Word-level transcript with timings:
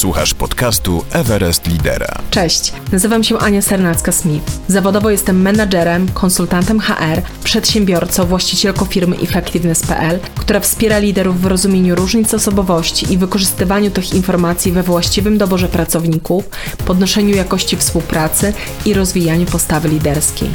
Słuchasz 0.00 0.34
podcastu 0.34 1.04
Everest 1.12 1.66
Lidera. 1.66 2.18
Cześć, 2.30 2.72
nazywam 2.92 3.24
się 3.24 3.38
Ania 3.38 3.60
Sernacka-Smith. 3.60 4.40
Zawodowo 4.68 5.10
jestem 5.10 5.42
menadżerem, 5.42 6.08
konsultantem 6.14 6.80
HR, 6.80 7.22
przedsiębiorcą, 7.44 8.26
właścicielką 8.26 8.84
firmy 8.84 9.16
Effectiveness.pl, 9.16 10.20
która 10.36 10.60
wspiera 10.60 10.98
liderów 10.98 11.40
w 11.40 11.46
rozumieniu 11.46 11.94
różnic 11.94 12.34
osobowości 12.34 13.12
i 13.12 13.18
wykorzystywaniu 13.18 13.90
tych 13.90 14.14
informacji 14.14 14.72
we 14.72 14.82
właściwym 14.82 15.38
doborze 15.38 15.68
pracowników, 15.68 16.44
podnoszeniu 16.86 17.36
jakości 17.36 17.76
współpracy 17.76 18.52
i 18.86 18.94
rozwijaniu 18.94 19.46
postawy 19.46 19.88
liderskiej. 19.88 20.50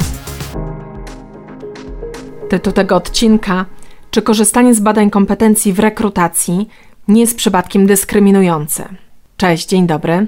Tytuł 2.48 2.72
tego 2.72 2.96
odcinka 2.96 3.66
czy 4.10 4.22
korzystanie 4.22 4.74
z 4.74 4.80
badań 4.80 5.10
kompetencji 5.10 5.72
w 5.72 5.78
rekrutacji 5.78 6.68
nie 7.08 7.20
jest 7.20 7.36
przypadkiem 7.36 7.86
dyskryminujące? 7.86 9.05
Cześć, 9.36 9.68
dzień 9.68 9.86
dobry. 9.86 10.26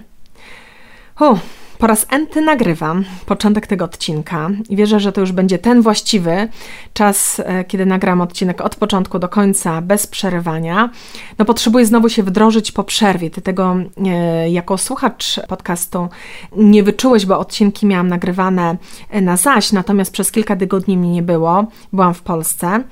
Huh, 1.14 1.38
po 1.78 1.86
raz 1.86 2.06
enty 2.10 2.40
nagrywam 2.40 3.04
początek 3.26 3.66
tego 3.66 3.84
odcinka 3.84 4.50
i 4.68 4.76
wierzę, 4.76 5.00
że 5.00 5.12
to 5.12 5.20
już 5.20 5.32
będzie 5.32 5.58
ten 5.58 5.82
właściwy 5.82 6.48
czas, 6.92 7.42
e, 7.44 7.64
kiedy 7.64 7.86
nagram 7.86 8.20
odcinek 8.20 8.60
od 8.60 8.76
początku 8.76 9.18
do 9.18 9.28
końca 9.28 9.82
bez 9.82 10.06
przerywania. 10.06 10.90
No 11.38 11.44
potrzebuję 11.44 11.86
znowu 11.86 12.08
się 12.08 12.22
wdrożyć 12.22 12.72
po 12.72 12.84
przerwie. 12.84 13.30
Ty 13.30 13.42
tego 13.42 13.76
e, 14.06 14.50
jako 14.50 14.78
słuchacz 14.78 15.40
podcastu 15.48 16.08
nie 16.56 16.82
wyczułeś, 16.82 17.26
bo 17.26 17.38
odcinki 17.38 17.86
miałam 17.86 18.08
nagrywane 18.08 18.76
e, 19.10 19.20
na 19.20 19.36
zaś, 19.36 19.72
natomiast 19.72 20.12
przez 20.12 20.32
kilka 20.32 20.56
tygodni 20.56 20.96
mi 20.96 21.08
nie 21.08 21.22
było. 21.22 21.66
Byłam 21.92 22.14
w 22.14 22.22
Polsce 22.22 22.82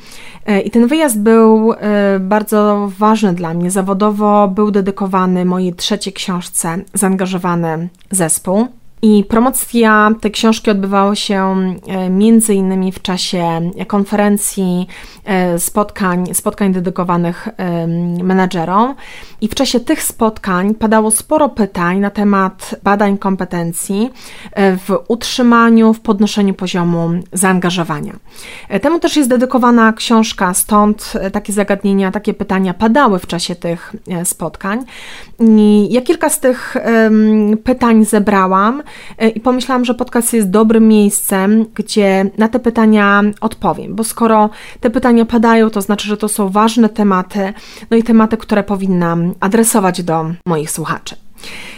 i 0.65 0.71
ten 0.71 0.87
wyjazd 0.87 1.21
był 1.21 1.75
bardzo 2.21 2.91
ważny 2.99 3.33
dla 3.33 3.55
mnie. 3.55 3.71
Zawodowo 3.71 4.49
był 4.49 4.71
dedykowany 4.71 5.45
mojej 5.45 5.75
trzeciej 5.75 6.13
książce 6.13 6.79
Zaangażowany 6.95 7.89
zespół. 8.11 8.76
I 9.07 9.25
promocja 9.25 10.11
tej 10.21 10.31
książki 10.31 10.71
odbywała 10.71 11.15
się 11.15 11.57
e, 11.87 12.11
między 12.11 12.55
innymi 12.55 12.93
w 12.93 13.03
czasie 13.03 13.71
konferencji, 13.87 14.87
e, 15.25 15.59
spotkań, 15.59 16.35
spotkań 16.35 16.73
dedykowanych 16.73 17.49
menedżerom. 18.23 18.95
I 19.41 19.49
w 19.49 19.55
czasie 19.55 19.81
tych 19.81 20.03
spotkań 20.03 20.75
padało 20.75 21.11
sporo 21.11 21.49
pytań 21.49 21.99
na 21.99 22.11
temat 22.11 22.75
badań 22.83 23.19
kompetencji 23.19 24.11
e, 24.53 24.77
w 24.77 24.99
utrzymaniu, 25.09 25.93
w 25.93 26.01
podnoszeniu 26.01 26.55
poziomu 26.55 27.11
zaangażowania. 27.33 28.13
Temu 28.83 28.99
też 29.01 29.17
jest 29.17 29.31
dedykowana 29.31 29.93
książka, 29.93 30.55
stąd 30.55 31.13
takie 31.33 31.53
zagadnienia, 31.53 32.13
takie 32.13 32.35
pytania 32.35 32.75
padały 32.75 33.19
w 33.19 33.27
czasie 33.27 33.55
tych 33.55 33.93
spotkań. 34.25 34.85
I 35.41 35.89
ja 35.91 36.01
kilka 36.01 36.31
z 36.31 36.41
tych 36.41 36.77
pytań 37.65 38.05
zebrałam 38.05 38.83
i 39.35 39.41
pomyślałam, 39.41 39.85
że 39.85 39.95
podcast 39.95 40.33
jest 40.33 40.51
dobrym 40.51 40.89
miejscem, 40.89 41.67
gdzie 41.75 42.31
na 42.39 42.49
te 42.49 42.61
pytania 42.61 43.23
odpowiem, 43.41 43.95
bo 43.95 44.05
skoro 44.05 44.51
te 44.81 44.91
pytania 44.91 45.25
padają, 45.25 45.71
to 45.71 45.83
znaczy, 45.83 46.09
że 46.09 46.17
to 46.17 46.29
są 46.29 46.49
ważne 46.49 46.89
tematy, 46.89 47.53
no 47.91 47.97
i 47.97 48.03
tematy, 48.03 48.37
które 48.37 48.63
powinnam 48.63 49.35
adresować 49.41 50.03
do 50.03 50.31
moich 50.47 50.71
słuchaczy. 50.71 51.17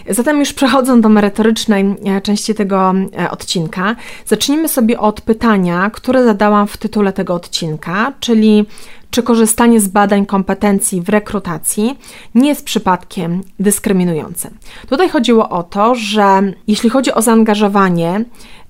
Zatem 0.08 0.38
już 0.38 0.52
przechodząc 0.52 1.02
do 1.02 1.08
merytorycznej 1.08 1.96
e, 2.04 2.20
części 2.20 2.54
tego 2.54 2.94
e, 3.18 3.30
odcinka, 3.30 3.96
zacznijmy 4.26 4.68
sobie 4.68 5.00
od 5.00 5.20
pytania, 5.20 5.90
które 5.90 6.24
zadałam 6.24 6.66
w 6.66 6.76
tytule 6.76 7.12
tego 7.12 7.34
odcinka, 7.34 8.12
czyli 8.20 8.66
czy 9.10 9.22
korzystanie 9.22 9.80
z 9.80 9.88
badań 9.88 10.26
kompetencji 10.26 11.00
w 11.00 11.08
rekrutacji 11.08 11.98
nie 12.34 12.48
jest 12.48 12.64
przypadkiem 12.64 13.42
dyskryminujące. 13.60 14.50
Tutaj 14.88 15.08
chodziło 15.08 15.48
o 15.48 15.62
to, 15.62 15.94
że 15.94 16.52
jeśli 16.66 16.90
chodzi 16.90 17.12
o 17.12 17.22
zaangażowanie, 17.22 18.24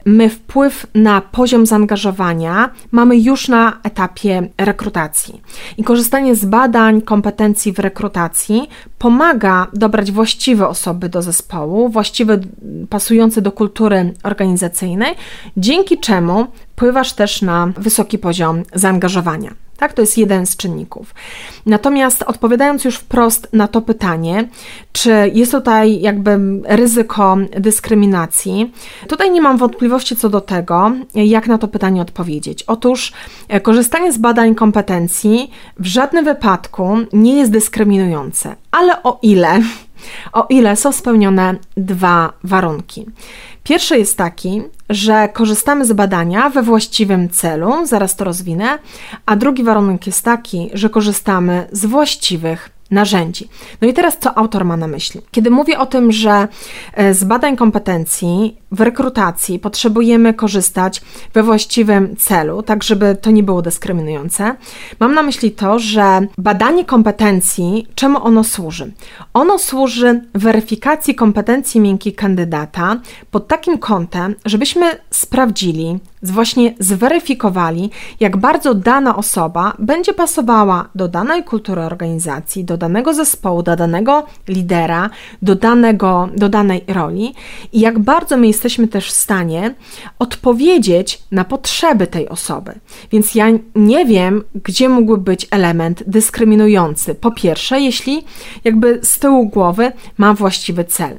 my 0.06 0.28
wpływ 0.28 0.86
na 0.94 1.20
poziom 1.20 1.66
zaangażowania 1.66 2.71
mamy 2.91 3.19
już 3.19 3.49
na 3.49 3.78
etapie 3.82 4.49
rekrutacji. 4.59 5.41
I 5.76 5.84
korzystanie 5.84 6.34
z 6.34 6.44
badań 6.44 7.03
kompetencji 7.03 7.72
w 7.72 7.78
rekrutacji 7.78 8.69
pomaga 8.99 9.66
dobrać 9.72 10.12
właściwe 10.12 10.69
osoby 10.69 11.09
do 11.09 11.22
zespołu, 11.22 11.88
właściwe, 11.88 12.38
pasujące 12.91 13.43
do 13.43 13.53
kultury 13.53 14.15
organizacyjnej, 14.22 15.15
dzięki 15.56 15.99
czemu 15.99 16.47
wpływasz 16.72 17.12
też 17.12 17.43
na 17.43 17.72
wysoki 17.76 18.19
poziom 18.19 18.62
zaangażowania. 18.75 19.68
Tak, 19.78 19.93
to 19.93 20.03
jest 20.03 20.19
jeden 20.19 20.47
z 20.47 20.56
czynników. 20.56 21.15
Natomiast 21.66 22.22
odpowiadając 22.22 22.84
już 22.84 22.97
wprost 22.97 23.49
na 23.53 23.69
to 23.69 23.83
pytanie, 23.83 24.49
czy 24.93 25.31
jest 25.34 25.53
tutaj 25.53 26.00
jakby 26.00 26.39
ryzyko 26.65 27.37
dyskryminacji, 27.61 28.72
tutaj 29.09 29.31
nie 29.31 29.41
mam 29.41 29.56
wątpliwości 29.56 30.17
co 30.17 30.28
do 30.28 30.41
tego, 30.41 30.93
jak 31.15 31.47
na 31.47 31.59
to 31.59 31.69
pytanie 31.69 32.03
odpowiedzieć. 32.03 32.62
Otóż 32.62 33.12
e, 33.49 33.61
korzystanie 33.61 34.12
z 34.12 34.19
badań 34.19 34.55
kompetencji 34.55 35.50
w 35.78 35.87
żadnym 35.87 36.25
wypadku 36.25 36.97
nie 37.12 37.37
jest 37.37 37.53
dyskryminujące, 37.53 38.56
ale 38.71 39.03
o 39.03 39.19
ile 39.22 39.61
o 40.32 40.47
ile 40.48 40.76
są 40.76 40.92
spełnione 40.92 41.54
dwa 41.76 42.32
warunki. 42.44 43.06
Pierwszy 43.64 43.98
jest 43.98 44.16
taki, 44.19 44.62
że 44.91 45.28
korzystamy 45.28 45.84
z 45.84 45.92
badania 45.92 46.50
we 46.50 46.62
właściwym 46.62 47.28
celu, 47.28 47.86
zaraz 47.86 48.16
to 48.16 48.25
rozwinę, 48.25 48.78
a 49.26 49.37
drugi 49.37 49.62
warunek 49.64 50.06
jest 50.06 50.25
taki, 50.25 50.70
że 50.72 50.91
korzystamy 50.91 51.69
z 51.72 51.87
właściwych 51.87 52.70
narzędzi. 52.91 53.49
No 53.81 53.88
i 53.88 53.93
teraz 53.93 54.19
co 54.19 54.38
autor 54.38 54.65
ma 54.65 54.76
na 54.76 54.87
myśli? 54.87 55.21
Kiedy 55.31 55.50
mówię 55.50 55.78
o 55.78 55.87
tym, 55.87 56.12
że 56.12 56.49
e, 56.94 57.15
z 57.15 57.25
badań 57.25 57.56
kompetencji 57.56 58.59
w 58.72 58.81
rekrutacji 58.81 59.59
potrzebujemy 59.59 60.34
korzystać 60.34 61.03
we 61.34 61.43
właściwym 61.43 62.16
celu, 62.16 62.62
tak 62.62 62.84
żeby 62.84 63.16
to 63.21 63.31
nie 63.31 63.43
było 63.43 63.62
dyskryminujące, 63.62 64.56
mam 65.00 65.15
na 65.15 65.22
myśli 65.22 65.50
to, 65.50 65.78
że 65.78 66.26
badanie 66.38 66.84
kompetencji, 66.84 67.87
czemu 67.94 68.25
ono 68.25 68.44
służy? 68.44 68.93
Ono 69.34 69.59
służy 69.59 70.20
weryfikacji 70.34 71.15
kompetencji 71.15 71.81
miękkich 71.81 72.16
kandydata 72.16 72.97
pod 73.31 73.49
takim 73.49 73.78
kątem, 73.78 74.34
żebyśmy 74.44 74.87
sprawdzili, 75.10 75.99
właśnie 76.22 76.75
zweryfikowali, 76.78 77.91
jak 78.20 78.37
bardzo 78.37 78.75
dana 78.75 79.16
osoba 79.16 79.72
będzie 79.78 80.15
pasowała 80.15 80.88
do 80.94 81.09
danej 81.09 81.44
kultury 81.44 81.82
organizacji, 81.82 82.65
do 82.65 82.78
danego 82.78 83.15
zespołu, 83.15 83.62
do 83.62 83.77
danego 83.77 84.27
lidera, 84.49 85.11
do, 85.43 85.55
danego, 85.55 86.28
do 86.37 86.49
danej 86.49 86.84
roli 86.89 87.34
i 87.72 87.81
jak 87.81 87.99
bardzo 87.99 88.37
my 88.37 88.47
jesteśmy 88.47 88.89
też 88.89 89.11
w 89.11 89.16
stanie 89.16 89.75
odpowiedzieć 90.19 91.22
na 91.31 91.44
potrzeby 91.44 92.06
tej 92.06 92.28
osoby. 92.28 92.72
Więc 93.12 93.34
ja 93.34 93.47
nie 93.75 94.06
wiem, 94.06 94.44
gdzie 94.65 94.88
mógłby 94.88 95.19
być 95.19 95.47
element 95.50 96.03
dyskryminujący. 96.06 97.15
Po 97.15 97.31
pierwsze, 97.31 97.81
jeśli 97.81 98.25
jakby 98.65 99.00
z 99.03 99.19
tyłu 99.19 99.49
głowy 99.49 99.93
ma 100.19 100.34
właściwy 100.34 100.84
cel. 100.84 101.19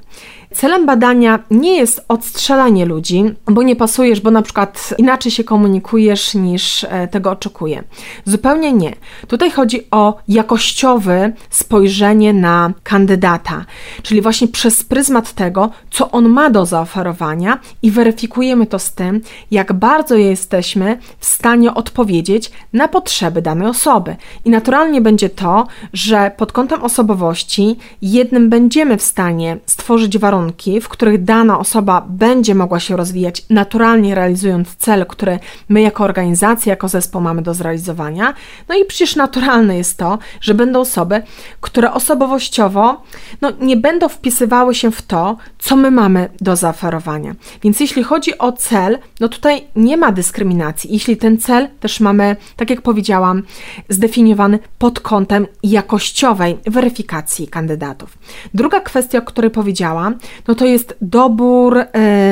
Celem 0.54 0.86
badania 0.86 1.40
nie 1.52 1.78
jest 1.78 2.06
odstrzelanie 2.08 2.86
ludzi, 2.86 3.24
bo 3.46 3.64
nie 3.64 3.76
pasujesz, 3.76 4.22
bo 4.22 4.32
na 4.32 4.42
przykład 4.42 4.94
inaczej 4.98 5.32
się 5.32 5.44
komunikujesz 5.44 6.34
niż 6.34 6.84
e, 6.84 7.08
tego 7.08 7.32
oczekuje. 7.32 7.84
Zupełnie 8.26 8.74
nie. 8.74 8.96
Tutaj 9.28 9.52
chodzi 9.52 9.88
o 9.92 10.18
jakościowe 10.28 11.32
spojrzenie 11.50 12.34
na 12.34 12.74
kandydata, 12.84 13.66
czyli 14.04 14.22
właśnie 14.22 14.48
przez 14.48 14.84
pryzmat 14.84 15.34
tego, 15.34 15.70
co 15.92 16.12
on 16.12 16.30
ma 16.30 16.50
do 16.50 16.66
zaoferowania 16.66 17.60
i 17.82 17.92
weryfikujemy 17.92 18.66
to 18.66 18.80
z 18.80 18.94
tym, 18.94 19.22
jak 19.52 19.74
bardzo 19.74 20.16
jesteśmy 20.16 21.00
w 21.20 21.26
stanie 21.26 21.74
odpowiedzieć 21.74 22.52
na 22.74 22.88
potrzeby 22.88 23.42
danej 23.42 23.68
osoby. 23.68 24.16
I 24.46 24.50
naturalnie 24.50 25.02
będzie 25.02 25.30
to, 25.30 25.68
że 25.94 26.32
pod 26.38 26.52
kątem 26.52 26.84
osobowości 26.84 27.78
jednym 28.02 28.50
będziemy 28.50 28.98
w 28.98 29.04
stanie 29.04 29.58
stworzyć 29.66 30.18
warunki, 30.18 30.39
warunki, 30.40 30.82
w 30.82 30.90
których 30.90 31.24
dana 31.24 31.60
osoba 31.60 32.06
będzie 32.10 32.56
mogła 32.56 32.80
się 32.80 32.98
rozwijać, 32.98 33.46
naturalnie 33.50 34.16
realizując 34.16 34.76
cel, 34.76 35.06
który 35.06 35.40
my 35.70 35.82
jako 35.82 36.04
organizacja, 36.04 36.70
jako 36.70 36.88
zespół 36.88 37.22
mamy 37.22 37.42
do 37.42 37.54
zrealizowania. 37.54 38.34
No 38.70 38.76
i 38.76 38.86
przecież 38.86 39.16
naturalne 39.16 39.78
jest 39.78 39.98
to, 39.98 40.18
że 40.42 40.54
będą 40.54 40.80
osoby, 40.80 41.22
które 41.62 41.94
osobowościowo 41.94 43.04
no, 43.42 43.52
nie 43.62 43.78
będą 43.78 44.10
wpisywały 44.10 44.76
się 44.76 44.92
w 44.92 45.02
to, 45.02 45.38
co 45.60 45.76
my 45.76 45.92
mamy 45.92 46.30
do 46.42 46.56
zaoferowania. 46.56 47.36
Więc 47.64 47.80
jeśli 47.80 48.04
chodzi 48.04 48.38
o 48.38 48.52
cel, 48.52 49.00
no 49.20 49.28
tutaj 49.30 49.68
nie 49.76 49.98
ma 49.98 50.12
dyskryminacji. 50.12 50.94
Jeśli 50.94 51.18
ten 51.18 51.38
cel 51.38 51.68
też 51.80 52.00
mamy, 52.00 52.36
tak 52.56 52.70
jak 52.70 52.82
powiedziałam, 52.82 53.44
zdefiniowany 53.90 54.60
pod 54.78 55.00
kątem 55.00 55.48
jakościowej 55.64 56.58
weryfikacji 56.66 57.48
kandydatów. 57.48 58.18
Druga 58.54 58.80
kwestia, 58.80 59.20
o 59.20 59.22
której 59.22 59.52
powiedziałam, 59.52 60.16
no 60.48 60.56
to 60.56 60.66
jest 60.66 60.98
dobór 61.02 61.78
y, 61.78 61.86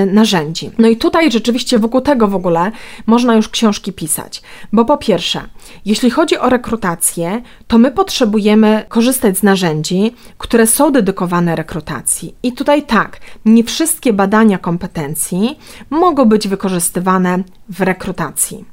narzędzi. 0.06 0.72
No 0.78 0.88
i 0.88 0.98
tutaj 0.98 1.32
rzeczywiście 1.32 1.80
wokół 1.80 2.02
tego 2.02 2.28
w 2.28 2.36
ogóle 2.36 2.72
można 3.06 3.36
już 3.36 3.50
książki 3.50 3.94
pisać, 3.94 4.42
bo 4.74 4.86
po 4.86 4.98
pierwsze, 4.98 5.42
jeśli 5.86 6.10
chodzi 6.10 6.38
o 6.38 6.50
rekrutację, 6.50 7.42
to 7.68 7.78
my 7.78 7.92
potrzebujemy 7.92 8.86
korzystać 8.90 9.38
z 9.38 9.44
narzędzi, 9.44 10.14
które 10.38 10.68
są 10.68 10.92
dedykowane 10.92 11.56
rekrutacji. 11.56 12.36
I 12.44 12.54
tutaj 12.54 12.84
tak, 12.84 13.20
nie 13.46 13.64
wszystkie 13.64 14.14
badania 14.14 14.58
kompetencji 14.58 15.60
mogą 15.90 16.26
być 16.26 16.48
wykorzystywane 16.48 17.44
w 17.70 17.82
rekrutacji. 17.82 18.66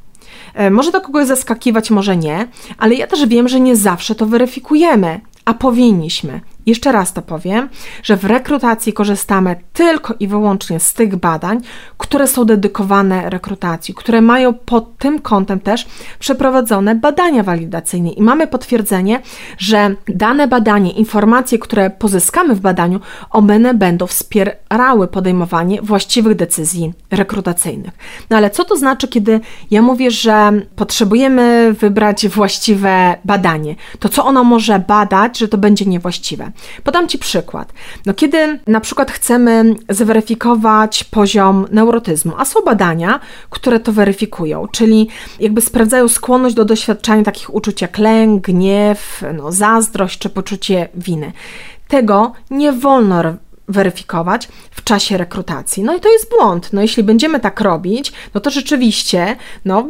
E, 0.54 0.70
może 0.70 0.92
to 0.92 1.00
kogoś 1.00 1.26
zaskakiwać, 1.26 1.90
może 1.90 2.16
nie, 2.16 2.48
ale 2.78 2.94
ja 2.94 3.06
też 3.06 3.26
wiem, 3.26 3.48
że 3.48 3.60
nie 3.60 3.76
zawsze 3.76 4.14
to 4.14 4.26
weryfikujemy, 4.26 5.20
a 5.44 5.54
powinniśmy. 5.54 6.40
Jeszcze 6.66 6.92
raz 6.92 7.12
to 7.12 7.22
powiem, 7.22 7.68
że 8.02 8.16
w 8.16 8.24
rekrutacji 8.24 8.92
korzystamy 8.92 9.56
tylko 9.72 10.14
i 10.20 10.28
wyłącznie 10.28 10.80
z 10.80 10.94
tych 10.94 11.16
badań, 11.16 11.60
które 11.98 12.26
są 12.26 12.44
dedykowane 12.44 13.30
rekrutacji, 13.30 13.94
które 13.94 14.20
mają 14.20 14.54
pod 14.54 14.98
tym 14.98 15.18
kątem 15.18 15.60
też 15.60 15.86
przeprowadzone 16.18 16.94
badania 16.94 17.42
walidacyjne 17.42 18.10
i 18.10 18.22
mamy 18.22 18.46
potwierdzenie, 18.46 19.20
że 19.58 19.94
dane 20.08 20.48
badanie, 20.48 20.90
informacje, 20.90 21.58
które 21.58 21.90
pozyskamy 21.90 22.54
w 22.54 22.60
badaniu, 22.60 23.00
one 23.30 23.74
będą 23.74 24.06
wspierały 24.06 25.08
podejmowanie 25.08 25.82
właściwych 25.82 26.36
decyzji 26.36 26.92
rekrutacyjnych. 27.10 27.94
No 28.30 28.36
ale 28.36 28.50
co 28.50 28.64
to 28.64 28.76
znaczy, 28.76 29.08
kiedy 29.08 29.40
ja 29.70 29.82
mówię, 29.82 30.10
że 30.10 30.52
potrzebujemy 30.76 31.72
wybrać 31.72 32.28
właściwe 32.28 33.16
badanie? 33.24 33.74
To 33.98 34.08
co 34.08 34.24
ono 34.24 34.44
może 34.44 34.78
badać, 34.78 35.38
że 35.38 35.48
to 35.48 35.58
będzie 35.58 35.84
niewłaściwe? 35.84 36.52
Podam 36.84 37.08
Ci 37.08 37.18
przykład. 37.18 37.72
No, 38.06 38.14
kiedy 38.14 38.58
na 38.66 38.80
przykład 38.80 39.10
chcemy 39.10 39.74
zweryfikować 39.88 41.04
poziom 41.04 41.66
neurotyzmu, 41.70 42.32
a 42.38 42.44
są 42.44 42.60
badania, 42.62 43.20
które 43.50 43.80
to 43.80 43.92
weryfikują, 43.92 44.68
czyli 44.68 45.08
jakby 45.40 45.60
sprawdzają 45.60 46.08
skłonność 46.08 46.54
do 46.54 46.64
doświadczania 46.64 47.22
takich 47.22 47.54
uczuć 47.54 47.82
jak 47.82 47.98
lęk, 47.98 48.46
gniew, 48.46 49.24
no, 49.34 49.52
zazdrość 49.52 50.18
czy 50.18 50.30
poczucie 50.30 50.88
winy. 50.94 51.32
Tego 51.88 52.32
nie 52.50 52.72
wolno 52.72 53.22
weryfikować 53.68 54.48
w 54.70 54.84
czasie 54.84 55.16
rekrutacji. 55.16 55.82
No 55.82 55.96
i 55.96 56.00
to 56.00 56.12
jest 56.12 56.30
błąd. 56.30 56.72
No 56.72 56.82
jeśli 56.82 57.02
będziemy 57.02 57.40
tak 57.40 57.60
robić, 57.60 58.12
no 58.34 58.40
to 58.40 58.50
rzeczywiście, 58.50 59.36
no, 59.64 59.88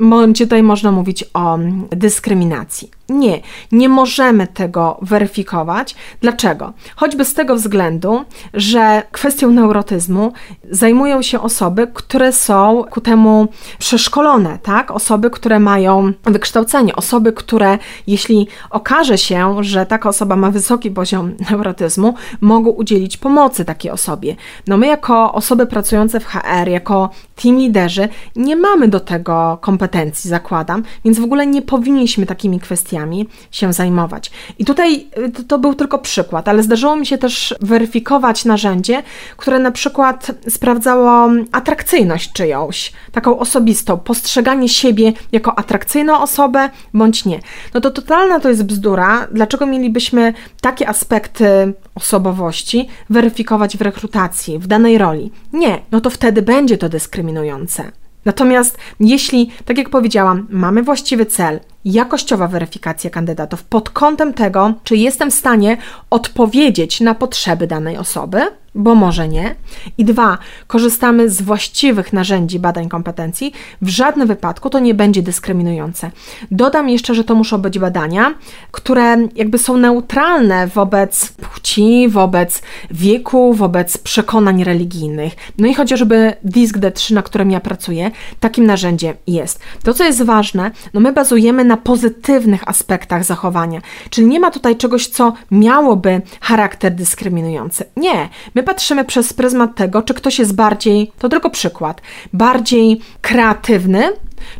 będzie 0.00 0.46
tutaj 0.46 0.62
można 0.62 0.92
mówić 0.92 1.24
o 1.34 1.58
dyskryminacji. 1.90 2.90
Nie, 3.10 3.40
nie 3.72 3.88
możemy 3.88 4.46
tego 4.46 4.98
weryfikować. 5.02 5.94
Dlaczego? 6.20 6.72
Choćby 6.96 7.24
z 7.24 7.34
tego 7.34 7.54
względu, 7.54 8.24
że 8.54 9.02
kwestią 9.12 9.50
neurotyzmu 9.50 10.32
zajmują 10.70 11.22
się 11.22 11.40
osoby, 11.40 11.88
które 11.94 12.32
są 12.32 12.84
ku 12.90 13.00
temu 13.00 13.48
przeszkolone, 13.78 14.58
tak? 14.62 14.90
Osoby, 14.90 15.30
które 15.30 15.60
mają 15.60 16.12
wykształcenie, 16.24 16.96
osoby, 16.96 17.32
które 17.32 17.78
jeśli 18.06 18.48
okaże 18.70 19.18
się, 19.18 19.56
że 19.60 19.86
taka 19.86 20.08
osoba 20.08 20.36
ma 20.36 20.50
wysoki 20.50 20.90
poziom 20.90 21.34
neurotyzmu, 21.50 22.14
mogą 22.40 22.70
udzielić 22.70 23.16
pomocy 23.16 23.64
takiej 23.64 23.90
osobie. 23.90 24.36
No 24.66 24.76
my 24.76 24.86
jako 24.86 25.32
osoby 25.32 25.66
pracujące 25.66 26.20
w 26.20 26.26
HR, 26.26 26.68
jako 26.68 27.10
team 27.42 27.58
liderzy 27.58 28.08
nie 28.36 28.56
mamy 28.56 28.88
do 28.88 29.00
tego 29.00 29.58
kompetencji, 29.60 30.30
zakładam, 30.30 30.82
więc 31.04 31.18
w 31.18 31.24
ogóle 31.24 31.46
nie 31.46 31.62
powinniśmy 31.62 32.26
takimi 32.26 32.60
kwestiami 32.60 32.99
kwestiami 33.00 33.28
się 33.50 33.72
zajmować. 33.72 34.30
I 34.58 34.64
tutaj 34.64 35.06
y, 35.38 35.44
to, 35.44 35.58
był 35.58 35.74
tylko 35.74 35.98
przykład, 35.98 36.48
ale 36.48 36.62
zdarzyło 36.62 36.96
mi 36.96 37.06
się 37.06 37.18
też 37.18 37.54
weryfikować 37.60 38.44
narzędzie, 38.44 39.02
które 39.36 39.58
na 39.58 39.70
przykład 39.70 40.30
sprawdzało 40.48 41.30
atrakcyjność 41.52 42.32
czyjąś, 42.32 42.92
taką 43.12 43.38
osobistą, 43.38 43.98
postrzeganie 43.98 44.68
siebie 44.68 45.12
jako 45.32 45.58
atrakcyjną 45.58 46.20
osobę 46.20 46.70
bądź 46.94 47.24
nie. 47.24 47.40
No 47.74 47.80
to 47.80 47.90
totalna 47.90 48.40
to 48.40 48.48
jest 48.48 48.64
bzdura. 48.64 49.26
Dlaczego 49.32 49.66
mielibyśmy 49.66 50.34
takie 50.60 50.88
aspekty 50.88 51.74
osobowości 51.94 52.88
weryfikować 53.10 53.76
w 53.76 53.80
rekrutacji, 53.80 54.58
w 54.58 54.66
danej 54.66 54.98
roli? 54.98 55.30
Nie, 55.52 55.80
no 55.92 56.00
to 56.00 56.10
wtedy 56.10 56.42
będzie 56.42 56.78
to 56.78 56.88
dyskryminujące. 56.88 57.92
Natomiast 58.24 58.78
jeśli, 59.00 59.50
tak 59.64 59.78
jak 59.78 59.88
powiedziałam, 59.88 60.46
mamy 60.50 60.82
właściwy 60.82 61.26
cel, 61.26 61.60
jakościowa 61.84 62.48
weryfikacja 62.48 63.10
kandydatów 63.10 63.64
pod 63.64 63.90
kątem 63.90 64.34
tego, 64.34 64.74
czy 64.84 64.96
jestem 64.96 65.30
w 65.30 65.34
stanie 65.34 65.76
odpowiedzieć 66.10 67.00
na 67.00 67.14
potrzeby 67.14 67.66
danej 67.66 67.96
osoby, 67.96 68.46
bo 68.74 68.94
może 68.94 69.28
nie. 69.28 69.54
I 69.98 70.04
dwa, 70.04 70.38
korzystamy 70.66 71.30
z 71.30 71.42
właściwych 71.42 72.12
narzędzi 72.12 72.58
badań 72.58 72.88
kompetencji, 72.88 73.52
w 73.82 73.88
żadnym 73.88 74.28
wypadku 74.28 74.70
to 74.70 74.78
nie 74.78 74.94
będzie 74.94 75.22
dyskryminujące. 75.22 76.10
Dodam 76.50 76.88
jeszcze, 76.88 77.14
że 77.14 77.24
to 77.24 77.34
muszą 77.34 77.58
być 77.58 77.78
badania, 77.78 78.34
które 78.70 79.16
jakby 79.34 79.58
są 79.58 79.76
neutralne 79.76 80.66
wobec 80.66 81.32
płci, 81.32 82.08
wobec 82.08 82.62
wieku, 82.90 83.54
wobec 83.54 83.98
przekonań 83.98 84.64
religijnych. 84.64 85.32
No 85.58 85.66
i 85.66 85.74
chociażby 85.74 86.32
DISC 86.44 86.76
D3, 86.76 87.14
na 87.14 87.22
którym 87.22 87.50
ja 87.50 87.60
pracuję, 87.60 88.10
takim 88.40 88.66
narzędziem 88.66 89.14
jest. 89.26 89.60
To, 89.82 89.94
co 89.94 90.04
jest 90.04 90.22
ważne, 90.22 90.70
no 90.94 91.00
my 91.00 91.12
bazujemy 91.12 91.64
na 91.70 91.76
pozytywnych 91.76 92.68
aspektach 92.68 93.24
zachowania, 93.24 93.80
czyli 94.10 94.26
nie 94.26 94.40
ma 94.40 94.50
tutaj 94.50 94.76
czegoś, 94.76 95.06
co 95.06 95.32
miałoby 95.50 96.22
charakter 96.40 96.94
dyskryminujący. 96.94 97.84
Nie, 97.96 98.28
my 98.54 98.62
patrzymy 98.62 99.04
przez 99.04 99.32
pryzmat 99.32 99.74
tego, 99.74 100.02
czy 100.02 100.14
ktoś 100.14 100.38
jest 100.38 100.54
bardziej, 100.54 101.12
to 101.18 101.28
tylko 101.28 101.50
przykład, 101.50 102.00
bardziej 102.32 103.00
kreatywny, 103.20 104.12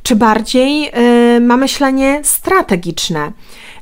czy 0.03 0.17
bardziej 0.17 0.83
yy, 0.83 1.41
ma 1.41 1.57
myślenie 1.57 2.21
strategiczne. 2.23 3.33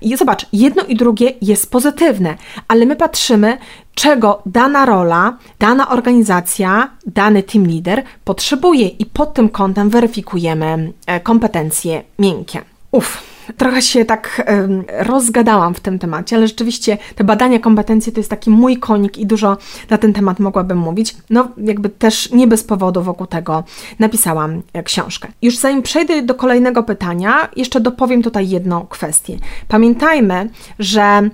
I 0.00 0.16
zobacz, 0.16 0.46
jedno 0.52 0.82
i 0.82 0.96
drugie 0.96 1.32
jest 1.42 1.70
pozytywne, 1.70 2.36
ale 2.68 2.86
my 2.86 2.96
patrzymy, 2.96 3.58
czego 3.94 4.42
dana 4.46 4.86
rola, 4.86 5.36
dana 5.58 5.88
organizacja, 5.88 6.90
dany 7.06 7.42
team 7.42 7.66
leader 7.66 8.02
potrzebuje 8.24 8.88
i 8.88 9.06
pod 9.06 9.34
tym 9.34 9.48
kątem 9.48 9.90
weryfikujemy 9.90 10.92
e, 11.06 11.20
kompetencje 11.20 12.02
miękkie. 12.18 12.62
Uff, 12.92 13.22
trochę 13.56 13.82
się 13.82 14.04
tak 14.04 14.50
rozgadałam 14.98 15.74
w 15.74 15.80
tym 15.80 15.98
temacie, 15.98 16.36
ale 16.36 16.48
rzeczywiście 16.48 16.98
te 17.14 17.24
badania 17.24 17.58
kompetencji 17.58 18.12
to 18.12 18.20
jest 18.20 18.30
taki 18.30 18.50
mój 18.50 18.76
konik 18.76 19.18
i 19.18 19.26
dużo 19.26 19.56
na 19.90 19.98
ten 19.98 20.12
temat 20.12 20.40
mogłabym 20.40 20.78
mówić. 20.78 21.16
No, 21.30 21.48
jakby 21.56 21.88
też 21.88 22.30
nie 22.32 22.46
bez 22.46 22.64
powodu 22.64 23.02
wokół 23.02 23.26
tego 23.26 23.64
napisałam 23.98 24.62
e, 24.72 24.82
książkę. 24.82 25.28
Już 25.42 25.56
zanim 25.56 25.82
przejdę 25.82 26.22
do 26.22 26.34
kolejnego 26.34 26.82
pytania, 26.82 27.48
jeszcze 27.56 27.80
dopowiem 27.80 28.22
tutaj 28.22 28.48
jedną 28.48 28.86
kwestię. 28.86 29.36
Pamiętajmy, 29.68 30.50
że 30.78 31.30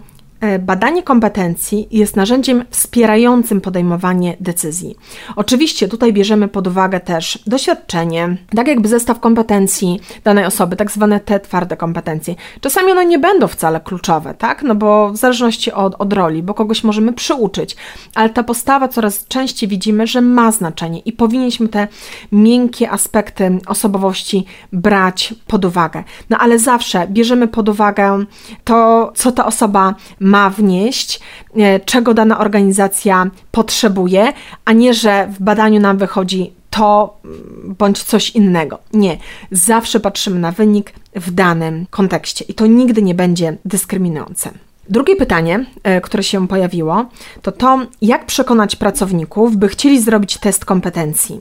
badanie 0.59 1.03
kompetencji 1.03 1.89
jest 1.91 2.17
narzędziem 2.17 2.65
wspierającym 2.71 3.61
podejmowanie 3.61 4.37
decyzji. 4.41 4.97
Oczywiście 5.37 5.89
tutaj 5.89 6.13
bierzemy 6.13 6.49
pod 6.49 6.67
uwagę 6.67 7.01
też 7.01 7.39
doświadczenie, 7.47 8.37
tak 8.57 8.69
jakby 8.69 8.89
zestaw 8.89 9.21
kompetencji 9.21 10.01
danej 10.25 10.45
osoby, 10.45 10.77
tak 10.77 10.91
zwane 10.91 11.21
te 11.21 11.41
twarde 11.41 11.77
kompetencje. 11.77 12.35
Czasami 12.61 12.93
one 12.93 13.07
nie 13.07 13.19
będą 13.19 13.49
wcale 13.49 13.81
kluczowe, 13.81 14.35
tak? 14.35 14.63
No 14.63 14.75
bo 14.75 15.11
w 15.13 15.17
zależności 15.17 15.73
od, 15.73 15.95
od 15.99 16.13
roli, 16.13 16.43
bo 16.43 16.55
kogoś 16.55 16.85
możemy 16.85 17.13
przyuczyć, 17.13 17.77
ale 18.15 18.31
ta 18.31 18.43
postawa 18.43 18.89
coraz 18.89 19.27
częściej 19.27 19.69
widzimy, 19.69 20.07
że 20.07 20.21
ma 20.21 20.53
znaczenie 20.53 20.99
i 20.99 21.13
powinniśmy 21.13 21.69
te 21.69 21.89
miękkie 22.33 22.91
aspekty 22.91 23.59
osobowości 23.67 24.45
brać 24.73 25.35
pod 25.47 25.65
uwagę. 25.65 26.05
No 26.31 26.39
ale 26.39 26.59
zawsze 26.59 27.07
bierzemy 27.09 27.49
pod 27.49 27.69
uwagę 27.69 28.25
to, 28.65 29.13
co 29.15 29.33
ta 29.33 29.47
osoba 29.47 29.95
ma 30.25 30.51
wnieść, 30.51 31.21
e, 31.57 31.81
czego 31.81 32.15
dana 32.15 32.39
organizacja 32.39 33.31
potrzebuje, 33.51 34.33
a 34.65 34.73
nie, 34.73 34.95
że 34.95 35.27
w 35.27 35.43
badaniu 35.43 35.81
nam 35.81 35.99
wychodzi 35.99 36.53
to 36.71 37.17
mm, 37.25 37.75
bądź 37.79 38.03
coś 38.03 38.31
innego. 38.31 38.79
Nie, 38.93 39.19
zawsze 39.51 40.01
patrzymy 40.01 40.39
na 40.39 40.53
wynik 40.53 40.93
w 41.15 41.31
danym 41.31 41.87
kontekście 41.91 42.45
i 42.45 42.55
to 42.55 42.67
nigdy 42.67 43.03
nie 43.03 43.15
będzie 43.15 43.57
dyskryminujące. 43.65 44.51
Drugie 44.89 45.17
pytanie, 45.17 45.65
e, 45.83 46.01
które 46.01 46.23
się 46.23 46.49
pojawiło, 46.49 47.05
to 47.43 47.53
to, 47.53 47.87
jak 48.03 48.27
przekonać 48.27 48.77
pracowników, 48.77 49.57
by 49.57 49.69
chcieli 49.69 50.01
zrobić 50.01 50.39
test 50.39 50.65
kompetencji. 50.65 51.41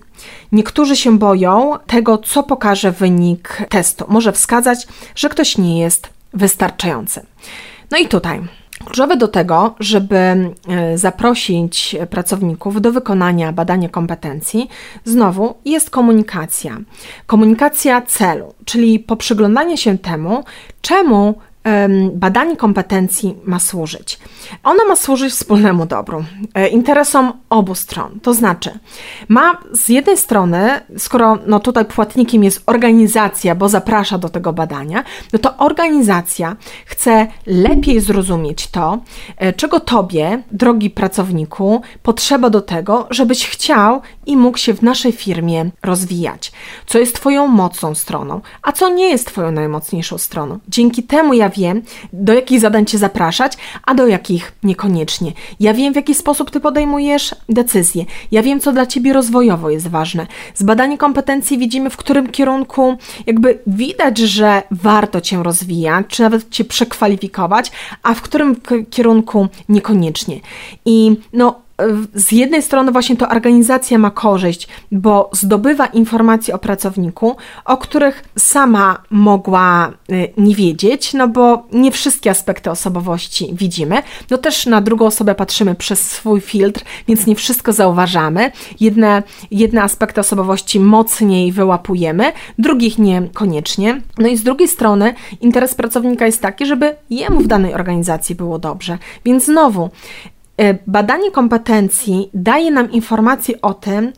Niektórzy 0.52 0.96
się 0.96 1.18
boją 1.18 1.72
tego, 1.88 2.18
co 2.18 2.44
pokaże 2.44 2.92
wynik 2.92 3.58
testu. 3.70 4.06
Może 4.08 4.32
wskazać, 4.32 4.88
że 5.16 5.30
ktoś 5.30 5.58
nie 5.58 5.80
jest 5.80 6.10
wystarczający. 6.34 7.26
No 7.92 7.98
i 7.98 8.08
tutaj 8.08 8.42
Kluczowe 8.80 9.18
do 9.18 9.28
tego, 9.28 9.76
żeby 9.80 10.16
e, 10.16 10.52
zaprosić 10.98 11.96
pracowników 12.10 12.82
do 12.82 12.92
wykonania 12.92 13.52
badania 13.52 13.90
kompetencji, 13.90 14.70
znowu 15.06 15.56
jest 15.66 15.90
komunikacja. 15.90 16.78
Komunikacja 17.26 18.02
celu, 18.02 18.54
czyli 18.66 19.00
poprzyglądanie 19.00 19.78
się 19.78 19.98
temu, 19.98 20.44
czemu 20.82 21.36
em, 21.64 22.12
badanie 22.14 22.58
kompetencji 22.58 23.36
ma 23.46 23.60
służyć? 23.60 24.20
Ono 24.64 24.86
ma 24.88 24.96
służyć 24.96 25.34
wspólnemu 25.34 25.86
dobru, 25.86 26.24
e, 26.54 26.68
interesom 26.68 27.34
obu 27.50 27.76
stron. 27.76 28.20
To 28.20 28.34
znaczy, 28.34 28.80
ma 29.28 29.58
z 29.72 29.90
jednej 29.90 30.18
strony, 30.18 30.70
skoro 30.98 31.38
no 31.46 31.60
tutaj 31.60 31.86
płatnikiem 31.86 32.44
jest 32.44 32.64
organizacja, 32.66 33.56
bo 33.56 33.70
zaprasza 33.70 34.18
do 34.18 34.30
tego 34.30 34.54
badania, 34.54 35.04
no 35.34 35.40
to 35.40 35.58
organizacja 35.58 36.56
chce 36.86 37.28
lepiej 37.46 38.02
zrozumieć 38.02 38.68
to, 38.68 39.00
e, 39.38 39.54
czego 39.54 39.80
tobie, 39.80 40.44
drogi 40.52 40.90
pracowniku, 40.90 41.82
potrzeba 42.04 42.50
do 42.50 42.62
tego, 42.62 43.08
żebyś 43.10 43.48
chciał 43.48 44.02
i 44.26 44.38
mógł 44.38 44.58
się 44.58 44.74
w 44.74 44.82
naszej 44.82 45.12
firmie 45.12 45.70
rozwijać. 45.84 46.52
Co 46.86 47.00
jest 47.00 47.16
twoją 47.16 47.48
mocną 47.48 47.96
stroną, 47.96 48.42
a 48.62 48.72
co 48.72 48.90
nie 48.90 49.10
jest 49.10 49.28
twoją 49.28 49.52
najmocniejszą 49.52 50.18
stroną. 50.18 50.60
Dzięki 50.68 51.04
temu 51.04 51.34
ja 51.34 51.50
wiem, 51.56 51.82
do 52.14 52.34
jakich 52.34 52.60
zadań 52.60 52.86
cię 52.86 52.98
zapraszać, 52.98 53.54
a 53.86 53.96
do 53.96 54.08
jakich 54.08 54.54
niekoniecznie. 54.64 55.32
Ja 55.60 55.74
wiem, 55.74 55.94
w 55.94 55.96
jaki 55.96 56.16
sposób 56.16 56.52
ty 56.52 56.60
podejmujesz 56.60 57.36
decyzje. 57.50 58.06
Ja 58.32 58.44
wiem, 58.44 58.60
co 58.60 58.72
dla 58.72 58.86
ciebie 58.86 59.14
rozwojowo 59.14 59.70
jest 59.70 59.88
ważne. 59.88 60.28
Z 60.54 60.64
badania 60.64 60.98
kompetencji 60.98 61.58
widzimy, 61.58 61.90
w 61.90 61.98
którym 61.98 62.30
kierunku 62.30 62.98
jakby 63.26 63.60
widać, 63.68 64.18
że 64.18 64.64
warto 64.72 65.22
cię 65.22 65.44
rozwijać, 65.44 66.06
czy 66.08 66.22
nawet 66.22 66.50
cię 66.50 66.66
przekwalifikować, 66.66 67.72
a 68.04 68.14
w 68.14 68.22
którym 68.22 68.56
kierunku 68.90 69.48
niekoniecznie. 69.70 70.40
I 70.86 71.18
no, 71.34 71.63
z 72.14 72.32
jednej 72.32 72.62
strony 72.62 72.92
właśnie 72.92 73.18
to 73.18 73.30
organizacja 73.30 73.98
ma 73.98 74.12
korzyść, 74.12 74.68
bo 74.92 75.30
zdobywa 75.34 75.86
informacje 75.86 76.56
o 76.56 76.58
pracowniku, 76.58 77.36
o 77.66 77.78
których 77.78 78.24
sama 78.38 79.02
mogła 79.10 79.92
y, 80.12 80.34
nie 80.38 80.56
wiedzieć, 80.56 81.14
no 81.14 81.28
bo 81.28 81.68
nie 81.72 81.92
wszystkie 81.92 82.32
aspekty 82.32 82.72
osobowości 82.72 83.50
widzimy. 83.54 84.04
No 84.30 84.38
też 84.38 84.66
na 84.66 84.82
drugą 84.82 85.06
osobę 85.06 85.36
patrzymy 85.36 85.76
przez 85.76 86.12
swój 86.12 86.42
filtr, 86.42 86.84
więc 87.08 87.26
nie 87.28 87.36
wszystko 87.36 87.74
zauważamy. 87.74 88.52
Jedne, 88.80 89.24
jedne 89.52 89.84
aspekty 89.84 90.22
osobowości 90.22 90.80
mocniej 90.80 91.52
wyłapujemy, 91.52 92.32
drugich 92.60 92.98
niekoniecznie. 92.98 94.02
No 94.18 94.28
i 94.28 94.38
z 94.38 94.44
drugiej 94.44 94.68
strony 94.68 95.14
interes 95.42 95.76
pracownika 95.76 96.26
jest 96.26 96.42
taki, 96.42 96.66
żeby 96.66 96.96
jemu 97.10 97.40
w 97.40 97.48
danej 97.48 97.74
organizacji 97.74 98.36
było 98.36 98.60
dobrze. 98.60 98.98
Więc 99.26 99.46
znowu, 99.46 99.90
Badanie 100.88 101.32
kompetencji 101.32 102.30
daje 102.34 102.72
nam 102.72 102.92
informacje 102.92 103.62
o 103.62 103.74
tym, 103.74 104.14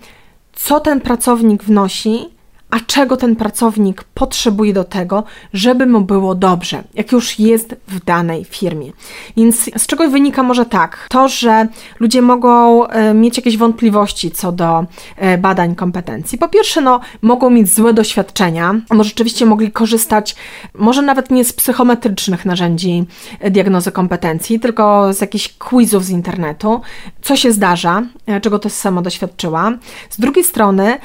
co 0.54 0.80
ten 0.80 1.02
pracownik 1.02 1.64
wnosi, 1.64 2.35
a 2.76 2.80
czego 2.80 3.18
ten 3.18 3.36
pracownik 3.36 4.04
potrzebuje 4.04 4.74
do 4.74 4.84
tego, 4.84 5.24
żeby 5.54 5.88
mu 5.88 6.02
było 6.02 6.36
dobrze, 6.36 6.84
jak 6.94 7.12
już 7.12 7.40
jest 7.40 7.76
w 7.88 8.06
danej 8.06 8.46
firmie. 8.46 8.92
Więc 9.38 9.70
z 9.78 9.88
czego 9.88 10.10
wynika 10.10 10.44
może 10.44 10.66
tak, 10.66 11.08
to, 11.10 11.28
że 11.28 11.68
ludzie 12.00 12.22
mogą 12.22 12.88
e, 12.88 13.14
mieć 13.14 13.38
jakieś 13.38 13.58
wątpliwości 13.58 14.32
co 14.32 14.52
do 14.52 14.86
e, 15.18 15.38
badań 15.38 15.76
kompetencji. 15.76 16.38
Po 16.38 16.48
pierwsze, 16.48 16.82
no, 16.82 17.00
mogą 17.22 17.50
mieć 17.50 17.74
złe 17.74 17.94
doświadczenia, 17.94 18.76
może 18.90 19.10
rzeczywiście 19.10 19.46
mogli 19.46 19.72
korzystać, 19.72 20.36
może 20.74 21.02
nawet 21.02 21.32
nie 21.32 21.46
z 21.46 21.54
psychometrycznych 21.54 22.46
narzędzi 22.46 23.06
e, 23.40 23.52
diagnozy 23.52 23.92
kompetencji, 23.92 24.60
tylko 24.60 25.14
z 25.14 25.22
jakichś 25.22 25.50
quizów 25.50 26.06
z 26.06 26.10
internetu, 26.10 26.82
co 27.22 27.36
się 27.36 27.52
zdarza, 27.52 28.02
czego 28.42 28.60
też 28.60 28.74
sama 28.74 29.02
doświadczyła. 29.02 29.72
Z 30.10 30.20
drugiej 30.20 30.44
strony, 30.44 30.98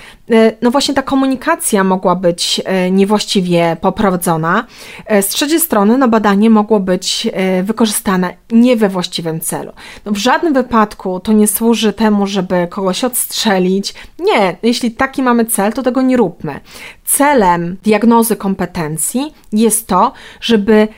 no 0.63 0.71
właśnie 0.71 0.95
ta 0.95 1.03
komunikacja 1.03 1.85
mogła 1.85 2.15
być 2.15 2.61
e, 2.65 2.91
niewłaściwie 2.91 3.77
poprowadzona. 3.81 4.67
E, 5.07 5.23
Z 5.23 5.29
trzeciej 5.29 5.61
strony, 5.61 5.99
no 5.99 6.09
badanie 6.09 6.51
mogło 6.51 6.81
być 6.81 7.29
e, 7.33 7.63
wykorzystane 7.63 8.35
nie 8.53 8.77
we 8.77 8.89
właściwym 8.89 9.41
celu. 9.41 9.73
No 10.05 10.13
w 10.13 10.17
żadnym 10.17 10.55
wypadku 10.55 11.21
to 11.21 11.33
nie 11.33 11.47
służy 11.47 11.93
temu, 11.93 12.27
żeby 12.27 12.67
kogoś 12.71 13.05
odstrzelić. 13.05 13.95
Nie, 14.19 14.57
jeśli 14.63 14.91
taki 14.91 15.23
mamy 15.23 15.45
cel, 15.45 15.73
to 15.73 15.83
tego 15.83 16.03
nie 16.03 16.17
róbmy. 16.17 16.61
Celem 17.05 17.77
diagnozy 17.83 18.37
kompetencji 18.37 19.35
jest 19.53 19.87
to, 19.87 20.13
żeby 20.41 20.89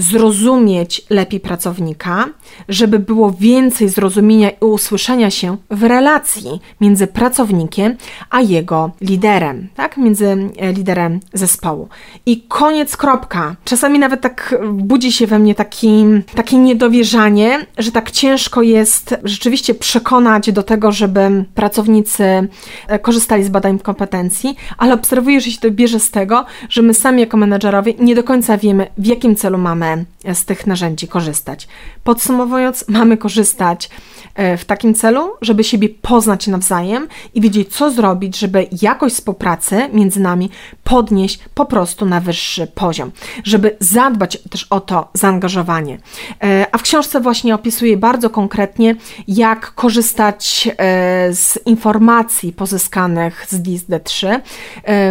zrozumieć 0.00 1.02
lepiej 1.10 1.40
pracownika, 1.40 2.26
żeby 2.68 2.98
było 2.98 3.30
więcej 3.30 3.88
zrozumienia 3.88 4.50
i 4.50 4.64
usłyszenia 4.64 5.30
się 5.30 5.56
w 5.70 5.82
relacji 5.82 6.60
między 6.80 7.06
pracownikiem 7.06 7.96
a 8.30 8.40
jego 8.40 8.90
liderem, 9.00 9.68
tak? 9.74 9.96
Między 9.96 10.50
e, 10.58 10.72
liderem 10.72 11.20
zespołu. 11.32 11.88
I 12.26 12.42
koniec, 12.48 12.96
kropka. 12.96 13.56
Czasami 13.64 13.98
nawet 13.98 14.20
tak 14.20 14.54
budzi 14.72 15.12
się 15.12 15.26
we 15.26 15.38
mnie 15.38 15.54
taki, 15.54 16.04
takie 16.34 16.58
niedowierzanie, 16.58 17.66
że 17.78 17.92
tak 17.92 18.10
ciężko 18.10 18.62
jest 18.62 19.14
rzeczywiście 19.24 19.74
przekonać 19.74 20.52
do 20.52 20.62
tego, 20.62 20.92
żeby 20.92 21.44
pracownicy 21.54 22.24
e, 22.88 22.98
korzystali 22.98 23.44
z 23.44 23.48
badań 23.48 23.78
kompetencji, 23.78 24.56
ale 24.78 24.94
obserwuję, 24.94 25.40
że 25.40 25.50
się 25.50 25.60
to 25.60 25.70
bierze 25.70 26.00
z 26.00 26.10
tego, 26.10 26.44
że 26.68 26.82
my 26.82 26.94
sami 26.94 27.20
jako 27.20 27.36
menedżerowie 27.36 27.94
nie 27.98 28.14
do 28.14 28.22
końca 28.22 28.58
wiemy, 28.58 28.86
w 28.98 29.06
jakim 29.06 29.36
celu 29.36 29.58
mamy 29.58 29.89
z 30.34 30.44
tych 30.44 30.66
narzędzi 30.66 31.08
korzystać. 31.08 31.68
Podsumowując, 32.04 32.84
mamy 32.88 33.16
korzystać 33.16 33.90
e, 34.34 34.56
w 34.56 34.64
takim 34.64 34.94
celu, 34.94 35.30
żeby 35.42 35.64
siebie 35.64 35.88
poznać 35.88 36.46
nawzajem 36.46 37.08
i 37.34 37.40
wiedzieć, 37.40 37.76
co 37.76 37.90
zrobić, 37.90 38.38
żeby 38.38 38.66
jakość 38.82 39.14
współpracy 39.14 39.88
między 39.92 40.20
nami 40.20 40.50
podnieść 40.84 41.40
po 41.54 41.66
prostu 41.66 42.06
na 42.06 42.20
wyższy 42.20 42.66
poziom, 42.66 43.10
żeby 43.44 43.76
zadbać 43.80 44.38
też 44.50 44.66
o 44.70 44.80
to 44.80 45.08
zaangażowanie. 45.14 45.98
E, 46.42 46.66
A 46.72 46.78
w 46.78 46.82
książce 46.82 47.20
właśnie 47.20 47.54
opisuję 47.54 47.96
bardzo 47.96 48.30
konkretnie, 48.30 48.96
jak 49.28 49.74
korzystać 49.74 50.68
e, 50.68 51.34
z 51.34 51.58
informacji 51.66 52.52
pozyskanych 52.52 53.46
z 53.48 53.62
DIS-D3 53.62 54.28
e, 54.28 54.40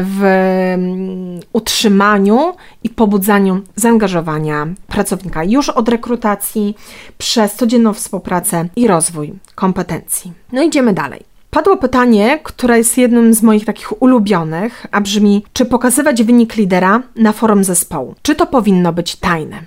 w 0.03 0.24
mm, 0.24 1.39
utrzymaniu 1.53 2.53
i 2.83 2.89
pobudzaniu 2.89 3.62
zaangażowania 3.75 4.58
pracownika 4.87 5.43
już 5.43 5.69
od 5.69 5.89
rekrutacji 5.89 6.75
przez 7.17 7.55
codzienną 7.55 7.93
współpracę 7.93 8.67
i 8.75 8.87
rozwój 8.87 9.33
kompetencji. 9.55 10.31
No 10.51 10.63
idziemy 10.63 10.93
dalej. 10.93 11.23
Padło 11.49 11.77
pytanie, 11.77 12.39
które 12.43 12.77
jest 12.77 12.97
jednym 12.97 13.33
z 13.33 13.43
moich 13.43 13.65
takich 13.65 14.01
ulubionych, 14.01 14.85
a 14.91 15.01
brzmi: 15.01 15.45
czy 15.53 15.65
pokazywać 15.65 16.23
wynik 16.23 16.55
lidera 16.55 17.01
na 17.15 17.31
forum 17.31 17.63
zespołu? 17.63 18.15
Czy 18.21 18.35
to 18.35 18.45
powinno 18.45 18.93
być 18.93 19.15
tajne? 19.15 19.63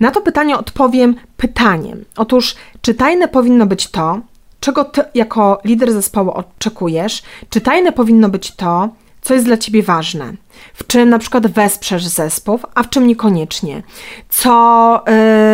Na 0.00 0.10
to 0.10 0.20
pytanie 0.20 0.58
odpowiem 0.58 1.14
pytaniem. 1.36 2.04
Otóż, 2.16 2.54
czy 2.80 2.94
tajne 2.94 3.28
powinno 3.28 3.66
być 3.66 3.90
to, 3.90 4.20
czego 4.60 4.84
ty 4.84 5.02
jako 5.14 5.60
lider 5.64 5.92
zespołu 5.92 6.30
oczekujesz? 6.30 7.22
Czy 7.50 7.60
tajne 7.60 7.92
powinno 7.92 8.28
być 8.28 8.50
to, 8.50 8.88
co 9.22 9.34
jest 9.34 9.46
dla 9.46 9.56
ciebie 9.56 9.82
ważne? 9.82 10.32
W 10.74 10.86
czym 10.86 11.08
na 11.08 11.18
przykład 11.18 11.46
wesprzesz 11.46 12.06
zespół, 12.06 12.58
a 12.74 12.82
w 12.82 12.90
czym 12.90 13.06
niekoniecznie? 13.06 13.82
Co 14.28 15.04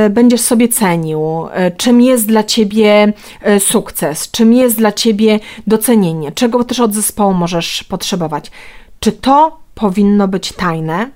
y, 0.06 0.10
będziesz 0.10 0.40
sobie 0.40 0.68
cenił? 0.68 1.20
Y, 1.46 1.76
czym 1.76 2.00
jest 2.00 2.26
dla 2.26 2.44
ciebie 2.44 3.12
y, 3.56 3.60
sukces? 3.60 4.30
Czym 4.30 4.52
jest 4.52 4.76
dla 4.76 4.92
ciebie 4.92 5.40
docenienie? 5.66 6.32
Czego 6.32 6.64
też 6.64 6.80
od 6.80 6.94
zespołu 6.94 7.34
możesz 7.34 7.84
potrzebować? 7.84 8.50
Czy 9.00 9.12
to 9.12 9.58
powinno 9.74 10.28
być 10.28 10.52
tajne? 10.52 11.10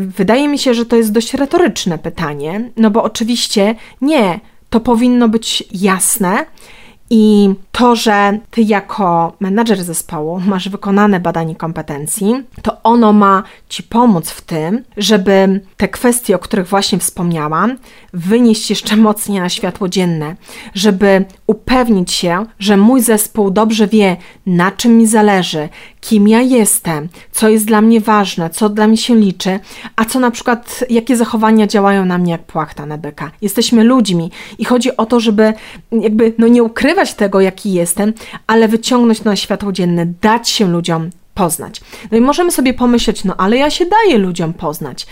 Wydaje 0.00 0.48
mi 0.48 0.58
się, 0.58 0.74
że 0.74 0.86
to 0.86 0.96
jest 0.96 1.12
dość 1.12 1.34
retoryczne 1.34 1.98
pytanie, 1.98 2.70
no 2.76 2.90
bo 2.90 3.02
oczywiście 3.02 3.74
nie, 4.00 4.40
to 4.70 4.80
powinno 4.80 5.28
być 5.28 5.64
jasne 5.72 6.46
i 7.10 7.50
to, 7.78 7.96
że 7.96 8.38
ty 8.50 8.62
jako 8.62 9.32
menadżer 9.40 9.84
zespołu 9.84 10.40
masz 10.40 10.68
wykonane 10.68 11.20
badanie 11.20 11.56
kompetencji, 11.56 12.34
to 12.62 12.82
ono 12.82 13.12
ma 13.12 13.42
ci 13.68 13.82
pomóc 13.82 14.30
w 14.30 14.40
tym, 14.40 14.84
żeby 14.96 15.60
te 15.76 15.88
kwestie, 15.88 16.36
o 16.36 16.38
których 16.38 16.68
właśnie 16.68 16.98
wspomniałam, 16.98 17.78
wynieść 18.12 18.70
jeszcze 18.70 18.96
mocniej 18.96 19.40
na 19.40 19.48
światło 19.48 19.88
dzienne, 19.88 20.36
żeby 20.74 21.24
upewnić 21.46 22.12
się, 22.12 22.46
że 22.58 22.76
mój 22.76 23.00
zespół 23.00 23.50
dobrze 23.50 23.86
wie, 23.86 24.16
na 24.46 24.70
czym 24.70 24.98
mi 24.98 25.06
zależy, 25.06 25.68
kim 26.00 26.28
ja 26.28 26.40
jestem, 26.40 27.08
co 27.32 27.48
jest 27.48 27.66
dla 27.66 27.80
mnie 27.80 28.00
ważne, 28.00 28.50
co 28.50 28.68
dla 28.68 28.86
mnie 28.86 28.96
się 28.96 29.16
liczy, 29.16 29.60
a 29.96 30.04
co 30.04 30.20
na 30.20 30.30
przykład, 30.30 30.84
jakie 30.90 31.16
zachowania 31.16 31.66
działają 31.66 32.04
na 32.04 32.18
mnie 32.18 32.32
jak 32.32 32.42
płachta 32.42 32.86
na 32.86 32.98
byka. 32.98 33.30
Jesteśmy 33.42 33.84
ludźmi 33.84 34.30
i 34.58 34.64
chodzi 34.64 34.96
o 34.96 35.06
to, 35.06 35.20
żeby 35.20 35.54
jakby 35.92 36.32
no 36.38 36.48
nie 36.48 36.62
ukrywać 36.62 37.14
tego, 37.14 37.40
jaki 37.40 37.67
jestem, 37.72 38.12
ale 38.46 38.68
wyciągnąć 38.68 39.24
na 39.24 39.36
światło 39.36 39.72
dzienne, 39.72 40.06
dać 40.06 40.48
się 40.48 40.68
ludziom 40.68 41.10
poznać. 41.34 41.80
No 42.10 42.18
i 42.18 42.20
możemy 42.20 42.50
sobie 42.52 42.74
pomyśleć, 42.74 43.24
no 43.24 43.34
ale 43.36 43.56
ja 43.56 43.70
się 43.70 43.86
daję 43.86 44.18
ludziom 44.18 44.52
poznać. 44.52 45.06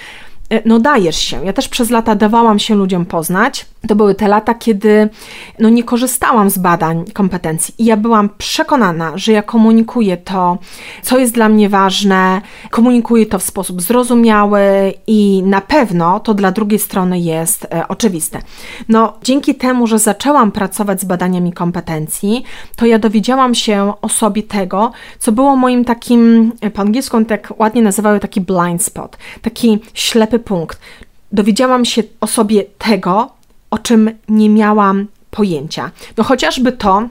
E, 0.50 0.62
no 0.64 0.78
dajesz 0.78 1.16
się. 1.16 1.44
Ja 1.44 1.52
też 1.52 1.68
przez 1.68 1.90
lata 1.90 2.14
dawałam 2.14 2.58
się 2.58 2.74
ludziom 2.74 3.06
poznać. 3.06 3.66
To 3.88 3.96
były 3.96 4.14
te 4.14 4.28
lata, 4.28 4.54
kiedy 4.54 5.08
no 5.58 5.68
nie 5.68 5.84
korzystałam 5.84 6.50
z 6.50 6.58
badań 6.58 7.04
kompetencji 7.12 7.74
i 7.78 7.84
ja 7.84 7.96
byłam 7.96 8.28
przekonana, 8.38 9.12
że 9.18 9.32
ja 9.32 9.42
komunikuję 9.42 10.16
to, 10.16 10.58
co 11.02 11.18
jest 11.18 11.34
dla 11.34 11.48
mnie 11.48 11.68
ważne, 11.68 12.40
komunikuję 12.70 13.26
to 13.26 13.38
w 13.38 13.42
sposób 13.42 13.82
zrozumiały 13.82 14.60
i 15.06 15.42
na 15.46 15.60
pewno 15.60 16.20
to 16.20 16.34
dla 16.34 16.52
drugiej 16.52 16.78
strony 16.78 17.20
jest 17.20 17.64
e, 17.64 17.88
oczywiste. 17.88 18.38
No, 18.88 19.12
dzięki 19.22 19.54
temu, 19.54 19.86
że 19.86 19.98
zaczęłam 19.98 20.52
pracować 20.52 21.00
z 21.00 21.04
badaniami 21.04 21.52
kompetencji, 21.52 22.44
to 22.76 22.86
ja 22.86 22.98
dowiedziałam 22.98 23.54
się 23.54 23.92
o 24.02 24.08
sobie 24.08 24.42
tego, 24.42 24.92
co 25.18 25.32
było 25.32 25.56
moim 25.56 25.84
takim, 25.84 26.52
e, 26.60 26.70
po 26.70 26.82
angielsku 26.82 27.24
tak 27.24 27.52
ładnie 27.58 27.82
nazywały 27.82 28.20
taki 28.20 28.40
blind 28.40 28.82
spot, 28.82 29.16
taki 29.42 29.78
ślepy 29.94 30.35
punkt. 30.38 30.78
Dowiedziałam 31.32 31.84
się 31.84 32.02
o 32.20 32.26
sobie 32.26 32.64
tego, 32.78 33.30
o 33.70 33.78
czym 33.78 34.10
nie 34.28 34.50
miałam 34.50 35.06
pojęcia. 35.30 35.90
No 36.16 36.24
chociażby 36.24 36.72
to, 36.72 37.08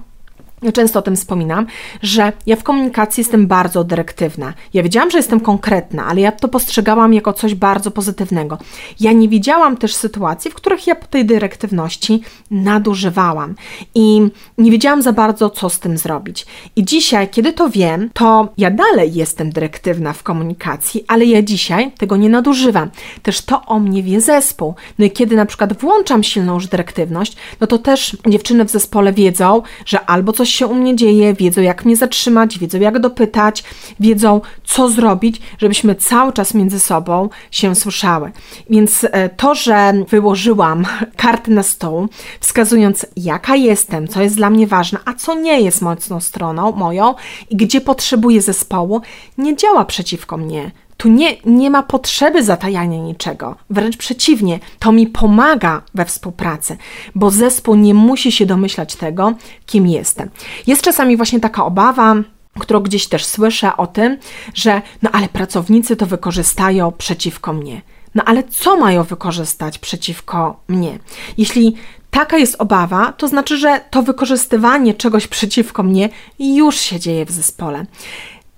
ja 0.66 0.72
często 0.72 1.00
o 1.00 1.02
tym 1.02 1.16
wspominam, 1.16 1.66
że 2.02 2.32
ja 2.46 2.56
w 2.56 2.64
komunikacji 2.64 3.22
jestem 3.22 3.48
bardzo 3.48 3.84
dyrektywna. 3.84 4.54
Ja 4.74 4.84
wiedziałam, 4.84 5.12
że 5.12 5.18
jestem 5.18 5.40
konkretna, 5.40 6.06
ale 6.06 6.22
ja 6.22 6.32
to 6.32 6.48
postrzegałam 6.48 7.14
jako 7.14 7.34
coś 7.34 7.56
bardzo 7.56 7.92
pozytywnego. 7.92 8.58
Ja 9.00 9.12
nie 9.12 9.30
widziałam 9.30 9.78
też 9.78 9.96
sytuacji, 9.96 10.52
w 10.52 10.54
których 10.54 10.88
ja 10.88 10.96
tej 10.96 11.26
dyrektywności 11.26 12.22
nadużywałam 12.52 13.56
i 13.96 14.22
nie 14.58 14.72
wiedziałam 14.72 15.02
za 15.02 15.14
bardzo, 15.14 15.50
co 15.50 15.70
z 15.70 15.80
tym 15.80 15.98
zrobić. 15.98 16.46
I 16.76 16.86
dzisiaj, 16.86 17.30
kiedy 17.30 17.54
to 17.54 17.70
wiem, 17.70 18.10
to 18.14 18.50
ja 18.58 18.72
dalej 18.72 19.14
jestem 19.14 19.50
dyrektywna 19.50 20.14
w 20.14 20.24
komunikacji, 20.24 21.06
ale 21.08 21.26
ja 21.26 21.42
dzisiaj 21.42 21.92
tego 21.92 22.18
nie 22.18 22.30
nadużywam. 22.30 22.90
Też 23.22 23.42
to 23.42 23.66
o 23.66 23.80
mnie 23.80 24.04
wie 24.04 24.22
zespół. 24.22 24.76
No 25.00 25.06
i 25.06 25.12
kiedy 25.12 25.36
na 25.36 25.46
przykład 25.46 25.80
włączam 25.80 26.24
silną 26.24 26.54
już 26.54 26.68
dyrektywność, 26.68 27.36
no 27.60 27.68
to 27.68 27.78
też 27.78 28.18
dziewczyny 28.28 28.66
w 28.66 28.72
zespole 28.72 29.14
wiedzą, 29.14 29.62
że 29.86 30.06
albo 30.06 30.34
coś 30.34 30.50
się 30.56 30.68
u 30.68 30.76
mnie 30.76 30.96
dzieje, 30.96 31.34
wiedzą 31.34 31.62
jak 31.62 31.86
mnie 31.86 31.96
zatrzymać, 31.96 32.60
wiedzą 32.60 32.80
jak 32.80 33.00
dopytać, 33.00 33.64
wiedzą 34.00 34.42
co 34.64 34.90
zrobić, 34.90 35.42
żebyśmy 35.58 35.96
cały 35.96 36.34
czas 36.34 36.54
między 36.54 36.80
sobą 36.80 37.30
się 37.52 37.76
słyszały. 37.76 38.32
Więc 38.70 39.06
e, 39.12 39.30
to, 39.30 39.56
że 39.56 39.94
wyłożyłam 40.10 40.86
karty 41.18 41.52
na 41.52 41.64
stół, 41.64 42.08
wskazując 42.40 43.06
jaka 43.18 43.56
jestem, 43.56 44.08
co 44.08 44.22
jest 44.22 44.36
dla 44.36 44.50
mnie 44.50 44.68
ważne, 44.68 45.00
a 45.06 45.14
co 45.14 45.36
nie 45.36 45.62
jest 45.62 45.82
mocną 45.82 46.20
stroną 46.20 46.72
moją 46.72 47.16
i 47.50 47.56
gdzie 47.56 47.82
potrzebuję 47.82 48.42
zespołu, 48.42 49.02
nie 49.38 49.56
działa 49.56 49.86
przeciwko 49.86 50.38
mnie. 50.38 50.72
Tu 50.98 51.10
nie, 51.10 51.38
nie 51.46 51.70
ma 51.70 51.84
potrzeby 51.84 52.44
zatajania 52.44 52.98
niczego. 52.98 53.56
Wręcz 53.70 53.98
przeciwnie, 53.98 54.60
to 54.80 54.92
mi 54.92 55.08
pomaga 55.08 55.82
we 55.94 56.06
współpracy, 56.06 56.78
bo 57.16 57.32
zespół 57.32 57.76
nie 57.76 57.94
musi 57.94 58.32
się 58.32 58.46
domyślać 58.46 58.96
tego, 58.96 59.34
kim 59.66 59.88
jestem. 59.88 60.30
Jest 60.68 60.82
czasami 60.82 61.18
właśnie 61.18 61.40
taka 61.40 61.66
obawa, 61.66 62.16
którą 62.60 62.80
gdzieś 62.80 63.08
też 63.08 63.26
słyszę 63.26 63.78
o 63.78 63.88
tym, 63.88 64.18
że 64.54 64.82
no 65.02 65.10
ale 65.14 65.30
pracownicy 65.30 65.96
to 65.96 66.06
wykorzystają 66.06 66.92
przeciwko 66.92 67.54
mnie. 67.54 67.82
No 68.16 68.24
ale 68.24 68.44
co 68.44 68.78
mają 68.78 69.04
wykorzystać 69.04 69.80
przeciwko 69.80 70.60
mnie? 70.68 71.00
Jeśli 71.38 71.76
taka 72.12 72.38
jest 72.38 72.56
obawa, 72.62 73.12
to 73.12 73.28
znaczy, 73.28 73.58
że 73.58 73.82
to 73.90 74.04
wykorzystywanie 74.04 74.94
czegoś 74.94 75.28
przeciwko 75.28 75.84
mnie 75.84 76.10
już 76.40 76.76
się 76.76 77.00
dzieje 77.00 77.26
w 77.26 77.32
zespole. 77.32 77.86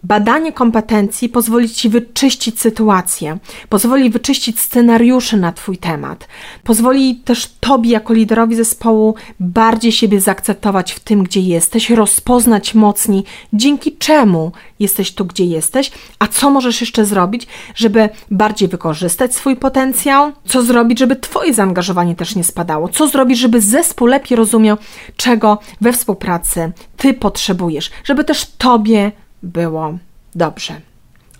Badanie 0.03 0.53
kompetencji 0.53 1.29
pozwoli 1.29 1.69
Ci 1.69 1.89
wyczyścić 1.89 2.61
sytuację, 2.61 3.37
pozwoli 3.69 4.09
wyczyścić 4.09 4.59
scenariusze 4.59 5.37
na 5.37 5.51
Twój 5.51 5.77
temat, 5.77 6.27
pozwoli 6.63 7.15
też 7.15 7.47
Tobie, 7.59 7.91
jako 7.91 8.13
liderowi 8.13 8.55
zespołu, 8.55 9.15
bardziej 9.39 9.91
siebie 9.91 10.21
zaakceptować 10.21 10.91
w 10.91 10.99
tym, 10.99 11.23
gdzie 11.23 11.39
jesteś, 11.39 11.89
rozpoznać 11.89 12.75
mocniej, 12.75 13.23
dzięki 13.53 13.97
czemu 13.97 14.51
jesteś 14.79 15.11
tu, 15.11 15.25
gdzie 15.25 15.45
jesteś, 15.45 15.91
a 16.19 16.27
co 16.27 16.49
możesz 16.49 16.81
jeszcze 16.81 17.05
zrobić, 17.05 17.47
żeby 17.75 18.09
bardziej 18.31 18.67
wykorzystać 18.67 19.35
swój 19.35 19.55
potencjał, 19.55 20.31
co 20.45 20.63
zrobić, 20.63 20.99
żeby 20.99 21.15
Twoje 21.15 21.53
zaangażowanie 21.53 22.15
też 22.15 22.35
nie 22.35 22.43
spadało, 22.43 22.89
co 22.89 23.07
zrobić, 23.07 23.39
żeby 23.39 23.61
zespół 23.61 24.07
lepiej 24.07 24.35
rozumiał, 24.35 24.77
czego 25.15 25.59
we 25.81 25.93
współpracy 25.93 26.71
Ty 26.97 27.13
potrzebujesz, 27.13 27.91
żeby 28.03 28.23
też 28.23 28.45
Tobie 28.57 29.11
było 29.43 29.97
dobrze. 30.35 30.81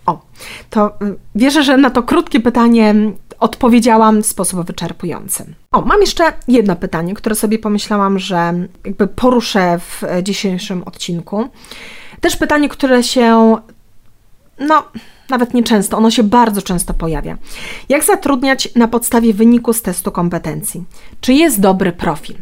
O, 0.06 0.20
to 0.70 0.86
y, 1.02 1.16
wierzę, 1.34 1.62
że 1.62 1.76
na 1.76 1.90
to 1.90 2.02
krótkie 2.02 2.40
pytanie 2.40 2.94
odpowiedziałam 3.40 4.22
w 4.22 4.26
sposób 4.26 4.66
wyczerpujący. 4.66 5.54
O, 5.72 5.82
mam 5.82 6.00
jeszcze 6.00 6.32
jedno 6.48 6.76
pytanie, 6.76 7.14
które 7.14 7.34
sobie 7.34 7.58
pomyślałam, 7.58 8.18
że 8.18 8.54
jakby 8.84 9.06
poruszę 9.06 9.78
w 9.78 10.02
dzisiejszym 10.22 10.82
odcinku. 10.82 11.48
Też 12.20 12.36
pytanie, 12.36 12.68
które 12.68 13.02
się, 13.02 13.56
no, 14.58 14.84
nawet 15.30 15.54
nie 15.54 15.62
często, 15.62 15.96
ono 15.96 16.10
się 16.10 16.22
bardzo 16.22 16.62
często 16.62 16.94
pojawia. 16.94 17.38
Jak 17.88 18.04
zatrudniać 18.04 18.68
na 18.74 18.88
podstawie 18.88 19.34
wyniku 19.34 19.72
z 19.72 19.82
testu 19.82 20.12
kompetencji? 20.12 20.84
Czy 21.20 21.32
jest 21.32 21.60
dobry 21.60 21.92
profil? 21.92 22.36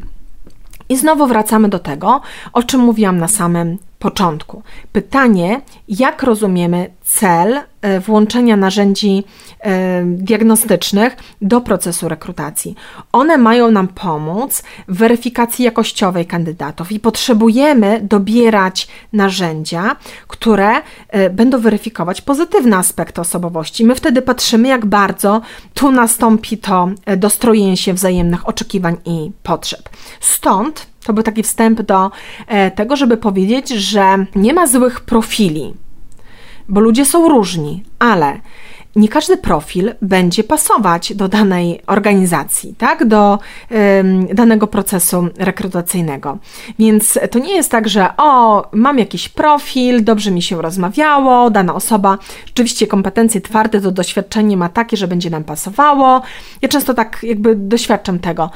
I 0.88 0.96
znowu 0.96 1.26
wracamy 1.26 1.68
do 1.68 1.78
tego, 1.78 2.20
o 2.52 2.62
czym 2.62 2.80
mówiłam 2.80 3.18
na 3.18 3.28
samym 3.28 3.78
początku. 3.98 4.62
Pytanie, 4.92 5.61
jak 5.88 6.22
rozumiemy 6.22 6.90
cel 7.02 7.61
e, 7.82 8.00
włączenia 8.00 8.56
narzędzi 8.56 9.24
e, 9.61 10.02
diagnostycznych 10.04 11.16
do 11.42 11.61
procesu 11.61 12.09
rekrutacji. 12.09 12.74
One 13.12 13.38
mają 13.38 13.70
nam 13.70 13.88
pomóc 13.88 14.62
w 14.88 14.96
weryfikacji 14.96 15.64
jakościowej 15.64 16.26
kandydatów 16.26 16.92
i 16.92 17.00
potrzebujemy 17.00 18.00
dobierać 18.02 18.88
narzędzia, 19.12 19.96
które 20.28 20.70
e, 21.09 21.30
będą 21.30 21.61
weryfikować 21.61 22.20
pozytywne 22.20 22.76
aspekty 22.76 23.20
osobowości. 23.20 23.85
My 23.85 23.94
wtedy 23.94 24.22
patrzymy, 24.22 24.68
jak 24.68 24.87
bardzo 24.87 25.40
tu 25.74 25.90
nastąpi 25.90 26.59
to 26.59 26.88
dostrojenie 27.16 27.76
się 27.76 27.94
wzajemnych 27.94 28.48
oczekiwań 28.48 28.96
i 29.04 29.30
potrzeb. 29.42 29.88
Stąd 30.20 30.87
to 31.06 31.12
był 31.12 31.22
taki 31.22 31.42
wstęp 31.42 31.82
do 31.82 32.10
tego, 32.74 32.96
żeby 32.96 33.16
powiedzieć, 33.16 33.68
że 33.68 34.26
nie 34.34 34.54
ma 34.54 34.66
złych 34.66 35.00
profili 35.00 35.74
bo 36.68 36.80
ludzie 36.80 37.04
są 37.04 37.28
różni, 37.28 37.84
ale 37.98 38.40
nie 38.96 39.09
każdy 39.09 39.37
profil 39.37 39.94
będzie 40.02 40.44
pasować 40.44 41.14
do 41.14 41.28
danej 41.28 41.82
organizacji, 41.87 42.74
tak? 42.78 43.04
do 43.04 43.38
danego 44.35 44.66
procesu 44.66 45.28
rekrutacyjnego. 45.38 46.38
Więc 46.78 47.18
to 47.30 47.38
nie 47.38 47.54
jest 47.54 47.70
tak, 47.70 47.88
że 47.88 48.16
o, 48.16 48.62
mam 48.72 48.98
jakiś 48.98 49.28
profil, 49.28 50.04
dobrze 50.04 50.30
mi 50.30 50.42
się 50.42 50.62
rozmawiało, 50.62 51.50
dana 51.50 51.74
osoba, 51.74 52.18
rzeczywiście 52.46 52.87
kompetencje 52.87 53.40
twarde, 53.40 53.80
to 53.80 53.90
doświadczenie 53.90 54.56
ma 54.56 54.68
takie, 54.68 54.96
że 54.96 55.09
będzie 55.09 55.30
nam 55.30 55.44
pasowało. 55.44 56.22
Ja 56.62 56.68
często 56.68 56.94
tak 56.94 57.18
jakby 57.22 57.56
doświadczam 57.56 58.18
tego. 58.18 58.50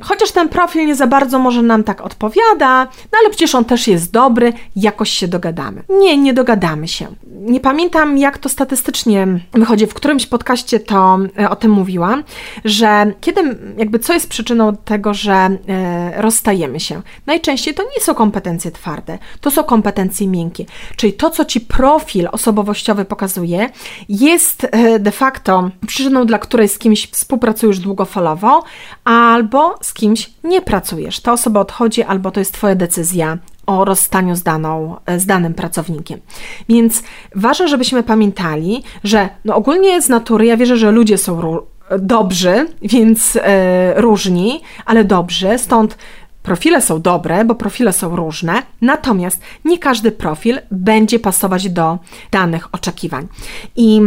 Chociaż 0.00 0.32
ten 0.32 0.48
profil 0.48 0.86
nie 0.86 0.94
za 0.94 1.06
bardzo 1.06 1.38
może 1.38 1.62
nam 1.62 1.84
tak 1.84 2.00
odpowiada, 2.00 2.84
no 2.84 3.18
ale 3.20 3.30
przecież 3.30 3.54
on 3.54 3.64
też 3.64 3.88
jest 3.88 4.12
dobry, 4.12 4.52
jakoś 4.76 5.10
się 5.10 5.28
dogadamy. 5.28 5.82
Nie, 5.88 6.18
nie 6.18 6.34
dogadamy 6.34 6.88
się. 6.88 7.06
Nie 7.40 7.60
pamiętam, 7.60 8.18
jak 8.18 8.38
to 8.38 8.48
statystycznie 8.48 9.26
wychodzi 9.52 9.69
wychodzi, 9.70 9.86
w 9.86 9.94
którymś 9.94 10.26
podcaście 10.26 10.80
to 10.80 11.18
e, 11.38 11.50
o 11.50 11.56
tym 11.56 11.70
mówiłam, 11.70 12.24
że 12.64 13.12
kiedy, 13.20 13.58
jakby 13.76 13.98
co 13.98 14.12
jest 14.12 14.28
przyczyną 14.28 14.76
tego, 14.76 15.14
że 15.14 15.32
e, 15.32 16.22
rozstajemy 16.22 16.80
się? 16.80 17.02
Najczęściej 17.26 17.74
to 17.74 17.82
nie 17.82 18.00
są 18.00 18.14
kompetencje 18.14 18.70
twarde, 18.70 19.18
to 19.40 19.50
są 19.50 19.64
kompetencje 19.64 20.28
miękkie, 20.28 20.64
czyli 20.96 21.12
to, 21.12 21.30
co 21.30 21.44
ci 21.44 21.60
profil 21.60 22.28
osobowościowy 22.32 23.04
pokazuje, 23.04 23.70
jest 24.08 24.66
e, 24.70 24.98
de 24.98 25.10
facto 25.10 25.70
przyczyną, 25.86 26.26
dla 26.26 26.38
której 26.38 26.68
z 26.68 26.78
kimś 26.78 27.10
współpracujesz 27.10 27.78
długofalowo, 27.78 28.62
albo 29.04 29.74
z 29.82 29.94
kimś 29.94 30.30
nie 30.44 30.62
pracujesz. 30.62 31.20
Ta 31.20 31.32
osoba 31.32 31.60
odchodzi, 31.60 32.02
albo 32.02 32.30
to 32.30 32.40
jest 32.40 32.54
Twoja 32.54 32.74
decyzja 32.74 33.38
o 33.70 33.84
rozstaniu 33.84 34.36
z, 34.36 34.42
daną, 34.42 34.96
z 35.16 35.26
danym 35.26 35.54
pracownikiem. 35.54 36.20
Więc 36.68 37.02
ważne, 37.34 37.68
żebyśmy 37.68 38.02
pamiętali, 38.02 38.82
że 39.04 39.28
no 39.44 39.56
ogólnie 39.56 40.02
z 40.02 40.08
natury 40.08 40.46
ja 40.46 40.56
wierzę, 40.56 40.76
że 40.76 40.90
ludzie 40.90 41.18
są 41.18 41.58
dobrzy, 41.98 42.68
więc 42.82 43.38
e, 43.42 44.00
różni, 44.00 44.60
ale 44.86 45.04
dobrzy, 45.04 45.58
stąd 45.58 45.96
Profile 46.42 46.80
są 46.80 47.02
dobre, 47.02 47.44
bo 47.44 47.54
profile 47.54 47.92
są 47.92 48.16
różne, 48.16 48.62
natomiast 48.80 49.42
nie 49.64 49.78
każdy 49.78 50.12
profil 50.12 50.58
będzie 50.70 51.18
pasować 51.18 51.70
do 51.70 51.98
danych 52.30 52.74
oczekiwań. 52.74 53.28
I 53.76 54.00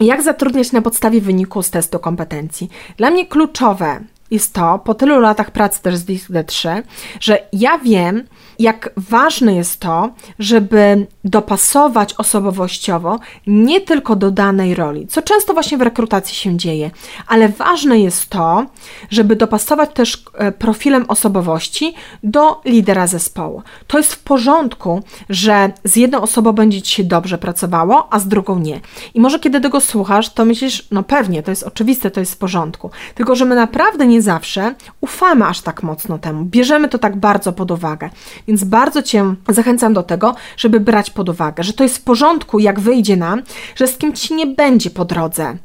jak 0.00 0.22
zatrudniać 0.22 0.72
na 0.72 0.82
podstawie 0.82 1.20
wyniku 1.20 1.62
z 1.62 1.70
testu 1.70 1.98
kompetencji? 1.98 2.68
Dla 2.96 3.10
mnie 3.10 3.26
kluczowe 3.26 4.00
jest 4.30 4.54
to, 4.54 4.78
po 4.78 4.94
tylu 4.94 5.20
latach 5.20 5.50
pracy 5.50 5.82
też 5.82 5.96
z 5.96 6.04
DISC-D3, 6.04 6.82
że 7.20 7.38
ja 7.52 7.78
wiem, 7.78 8.24
jak 8.58 8.90
ważne 8.96 9.54
jest 9.54 9.80
to, 9.80 10.10
żeby 10.38 11.06
dopasować 11.24 12.14
osobowościowo 12.14 13.18
nie 13.46 13.80
tylko 13.80 14.16
do 14.16 14.30
danej 14.30 14.74
roli, 14.74 15.06
co 15.06 15.22
często 15.22 15.52
właśnie 15.54 15.78
w 15.78 15.82
rekrutacji 15.82 16.34
się 16.36 16.56
dzieje, 16.56 16.90
ale 17.26 17.48
ważne 17.48 18.00
jest 18.00 18.28
to, 18.28 18.66
żeby 19.10 19.36
dopasować 19.36 19.90
też 19.94 20.24
e, 20.34 20.52
profilem 20.52 21.04
osobowości 21.08 21.94
do 22.22 22.60
lidera 22.64 23.06
zespołu. 23.06 23.62
To 23.86 23.98
jest 23.98 24.14
w 24.14 24.18
porządku, 24.18 25.02
że 25.28 25.72
z 25.84 25.96
jedną 25.96 26.20
osobą 26.20 26.52
będzie 26.52 26.82
ci 26.82 26.94
się 26.94 27.04
dobrze 27.04 27.38
pracowało, 27.38 28.08
a 28.10 28.18
z 28.18 28.28
drugą 28.28 28.58
nie. 28.58 28.80
I 29.14 29.20
może 29.20 29.38
kiedy 29.38 29.60
tego 29.60 29.80
słuchasz, 29.80 30.30
to 30.30 30.44
myślisz, 30.44 30.88
no 30.90 31.02
pewnie, 31.02 31.42
to 31.42 31.50
jest 31.50 31.62
oczywiste, 31.62 32.10
to 32.10 32.20
jest 32.20 32.34
w 32.34 32.36
porządku. 32.36 32.90
Tylko, 33.14 33.36
że 33.36 33.44
my 33.44 33.54
naprawdę 33.54 34.06
nie 34.06 34.17
zawsze 34.22 34.74
ufamy 35.00 35.46
aż 35.46 35.60
tak 35.60 35.82
mocno 35.82 36.18
temu, 36.18 36.44
bierzemy 36.44 36.88
to 36.88 36.98
tak 36.98 37.16
bardzo 37.16 37.52
pod 37.52 37.70
uwagę. 37.70 38.10
Więc 38.48 38.64
bardzo 38.64 39.02
Cię 39.02 39.34
zachęcam 39.48 39.94
do 39.94 40.02
tego, 40.02 40.34
żeby 40.56 40.80
brać 40.80 41.10
pod 41.10 41.28
uwagę, 41.28 41.62
że 41.62 41.72
to 41.72 41.82
jest 41.82 41.98
w 41.98 42.02
porządku, 42.02 42.58
jak 42.58 42.80
wyjdzie 42.80 43.16
nam, 43.16 43.42
że 43.74 43.86
z 43.86 43.98
kim 43.98 44.12
Ci 44.12 44.34
nie 44.34 44.46
będzie 44.46 44.90
po 44.90 45.04
drodze. 45.04 45.56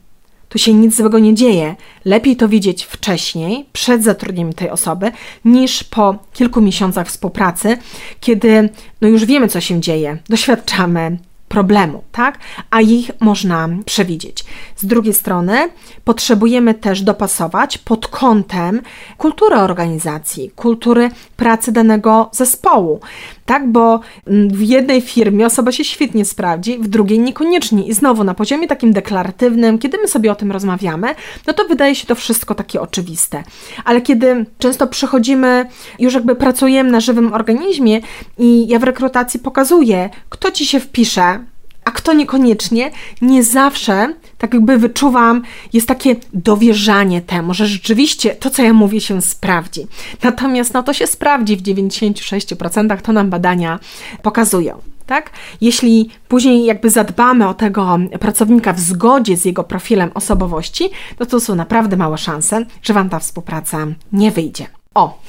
Tu 0.50 0.60
się 0.60 0.74
nic 0.74 0.98
złego 0.98 1.20
nie 1.20 1.34
dzieje. 1.34 1.76
Lepiej 2.06 2.36
to 2.36 2.48
widzieć 2.48 2.84
wcześniej, 2.84 3.66
przed 3.74 4.04
zatrudnieniem 4.04 4.54
tej 4.54 4.70
osoby, 4.70 5.12
niż 5.46 5.84
po 5.84 6.16
kilku 6.34 6.62
miesiącach 6.62 7.08
współpracy, 7.08 7.78
kiedy 8.20 8.70
no 9.02 9.08
już 9.08 9.26
wiemy, 9.26 9.48
co 9.48 9.62
się 9.62 9.82
dzieje, 9.82 10.18
doświadczamy 10.30 11.18
problemu, 11.54 12.04
tak? 12.12 12.40
A 12.70 12.82
ich 12.82 13.12
można 13.20 13.70
przewidzieć. 13.86 14.46
Z 14.76 14.86
drugiej 14.86 15.14
strony 15.14 15.70
potrzebujemy 16.04 16.74
też 16.74 17.02
dopasować 17.02 17.78
pod 17.78 18.08
kątem 18.08 18.82
kultury 19.18 19.56
organizacji, 19.56 20.52
kultury 20.56 21.10
pracy 21.38 21.72
danego 21.72 22.30
zespołu, 22.32 23.00
tak? 23.46 23.72
Bo 23.72 24.00
w 24.28 24.62
jednej 24.62 25.02
firmie 25.02 25.46
osoba 25.46 25.72
się 25.72 25.84
świetnie 25.84 26.26
sprawdzi, 26.26 26.78
w 26.78 26.88
drugiej 26.88 27.20
niekoniecznie. 27.20 27.88
I 27.88 27.94
znowu 27.94 28.24
na 28.24 28.34
poziomie 28.34 28.68
takim 28.68 28.94
deklaratywnym, 28.94 29.80
kiedy 29.80 29.98
my 29.98 30.08
sobie 30.08 30.32
o 30.32 30.36
tym 30.36 30.52
rozmawiamy, 30.52 31.16
no 31.48 31.54
to 31.54 31.68
wydaje 31.68 31.96
się 31.96 32.08
to 32.08 32.16
wszystko 32.16 32.56
takie 32.56 32.82
oczywiste. 32.82 33.44
Ale 33.86 34.02
kiedy 34.02 34.46
często 34.60 34.88
przychodzimy, 34.88 35.66
już 36.00 36.14
jakby 36.14 36.36
pracujemy 36.36 36.92
na 36.92 37.00
żywym 37.00 37.34
organizmie 37.34 38.02
i 38.38 38.68
ja 38.68 38.80
w 38.80 38.84
rekrutacji 38.84 39.40
pokazuję, 39.40 40.10
kto 40.30 40.52
ci 40.52 40.66
się 40.66 40.80
wpisze, 40.80 41.43
a 41.86 41.92
kto 41.92 42.14
niekoniecznie, 42.14 42.92
nie 43.22 43.44
zawsze, 43.44 44.14
tak 44.38 44.54
jakby 44.54 44.78
wyczuwam, 44.78 45.42
jest 45.74 45.88
takie 45.88 46.16
dowierzanie 46.34 47.22
temu, 47.22 47.54
że 47.54 47.68
rzeczywiście 47.68 48.36
to, 48.36 48.50
co 48.50 48.64
ja 48.64 48.74
mówię, 48.74 49.02
się 49.02 49.22
sprawdzi. 49.22 49.88
Natomiast 50.24 50.74
no 50.74 50.84
to 50.84 50.94
się 50.94 51.08
sprawdzi 51.08 51.58
w 51.58 51.62
96%, 51.62 53.02
to 53.02 53.12
nam 53.12 53.30
badania 53.30 53.80
pokazują. 54.22 54.78
Tak? 55.06 55.30
Jeśli 55.62 56.10
później 56.28 56.66
jakby 56.66 56.90
zadbamy 56.90 57.48
o 57.48 57.54
tego 57.54 58.00
pracownika 58.20 58.74
w 58.74 58.80
zgodzie 58.80 59.38
z 59.38 59.46
jego 59.46 59.64
profilem 59.64 60.12
osobowości, 60.14 60.90
no 61.20 61.26
to 61.26 61.40
są 61.40 61.56
naprawdę 61.56 61.98
małe 61.98 62.18
szanse, 62.18 62.66
że 62.82 62.94
Wam 62.94 63.10
ta 63.10 63.20
współpraca 63.20 63.88
nie 64.12 64.32
wyjdzie. 64.32 64.68
O, 64.96 65.20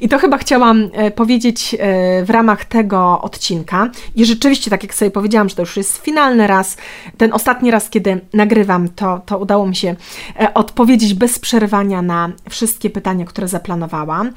i 0.00 0.08
to 0.08 0.18
chyba 0.18 0.38
chciałam 0.38 0.88
e, 0.92 1.10
powiedzieć 1.10 1.76
e, 1.78 2.24
w 2.24 2.30
ramach 2.30 2.64
tego 2.64 3.20
odcinka. 3.22 3.90
I 4.14 4.24
rzeczywiście, 4.24 4.70
tak 4.70 4.82
jak 4.82 4.94
sobie 4.94 5.10
powiedziałam, 5.10 5.48
że 5.48 5.54
to 5.54 5.62
już 5.62 5.76
jest 5.76 5.96
finalny 5.96 6.46
raz, 6.46 6.76
ten 7.16 7.32
ostatni 7.32 7.70
raz, 7.70 7.90
kiedy 7.90 8.20
nagrywam, 8.32 8.88
to, 8.88 9.20
to 9.26 9.38
udało 9.38 9.66
mi 9.66 9.76
się 9.76 9.96
e, 10.40 10.54
odpowiedzieć 10.54 11.14
bez 11.14 11.38
przerwania 11.38 12.02
na 12.02 12.32
wszystkie 12.50 12.90
pytania, 12.90 13.24
które 13.24 13.48
zaplanowałam. 13.48 14.30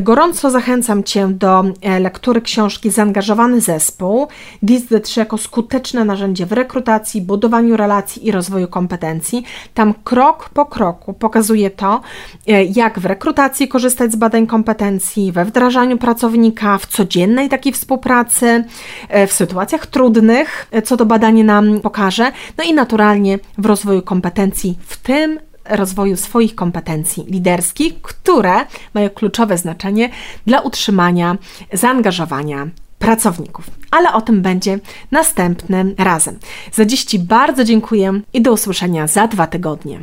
Gorąco 0.00 0.50
zachęcam 0.50 1.04
Cię 1.04 1.28
do 1.28 1.64
lektury 2.00 2.40
książki 2.40 2.90
Zaangażowany 2.90 3.60
zespół. 3.60 4.28
DISD3 4.62 5.18
jako 5.18 5.38
skuteczne 5.38 6.04
narzędzie 6.04 6.46
w 6.46 6.52
rekrutacji, 6.52 7.22
budowaniu 7.22 7.76
relacji 7.76 8.26
i 8.26 8.30
rozwoju 8.30 8.68
kompetencji. 8.68 9.44
Tam 9.74 9.94
krok 10.04 10.48
po 10.48 10.66
kroku 10.66 11.12
pokazuje 11.12 11.70
to, 11.70 12.00
jak 12.74 12.98
w 12.98 13.04
rekrutacji 13.04 13.68
korzystać 13.68 14.09
z 14.12 14.16
badań 14.16 14.46
kompetencji, 14.46 15.32
we 15.32 15.44
wdrażaniu 15.44 15.98
pracownika, 15.98 16.78
w 16.78 16.86
codziennej 16.86 17.48
takiej 17.48 17.72
współpracy, 17.72 18.64
e, 19.08 19.26
w 19.26 19.32
sytuacjach 19.32 19.86
trudnych, 19.86 20.66
e, 20.70 20.82
co 20.82 20.96
to 20.96 21.06
badanie 21.06 21.44
nam 21.44 21.80
pokaże, 21.80 22.32
no 22.58 22.64
i 22.64 22.74
naturalnie 22.74 23.38
w 23.58 23.66
rozwoju 23.66 24.02
kompetencji, 24.02 24.78
w 24.86 24.96
tym 24.96 25.38
rozwoju 25.70 26.16
swoich 26.16 26.54
kompetencji 26.54 27.24
liderskich, 27.28 28.02
które 28.02 28.54
mają 28.94 29.10
kluczowe 29.10 29.58
znaczenie 29.58 30.10
dla 30.46 30.60
utrzymania 30.60 31.36
zaangażowania 31.72 32.68
pracowników. 32.98 33.70
Ale 33.90 34.12
o 34.12 34.20
tym 34.20 34.42
będzie 34.42 34.78
następnym 35.10 35.94
razem. 35.98 36.38
Za 36.72 36.84
dziś 36.84 37.04
Ci 37.04 37.18
bardzo 37.18 37.64
dziękuję 37.64 38.20
i 38.32 38.42
do 38.42 38.52
usłyszenia 38.52 39.06
za 39.06 39.28
dwa 39.28 39.46
tygodnie. 39.46 39.98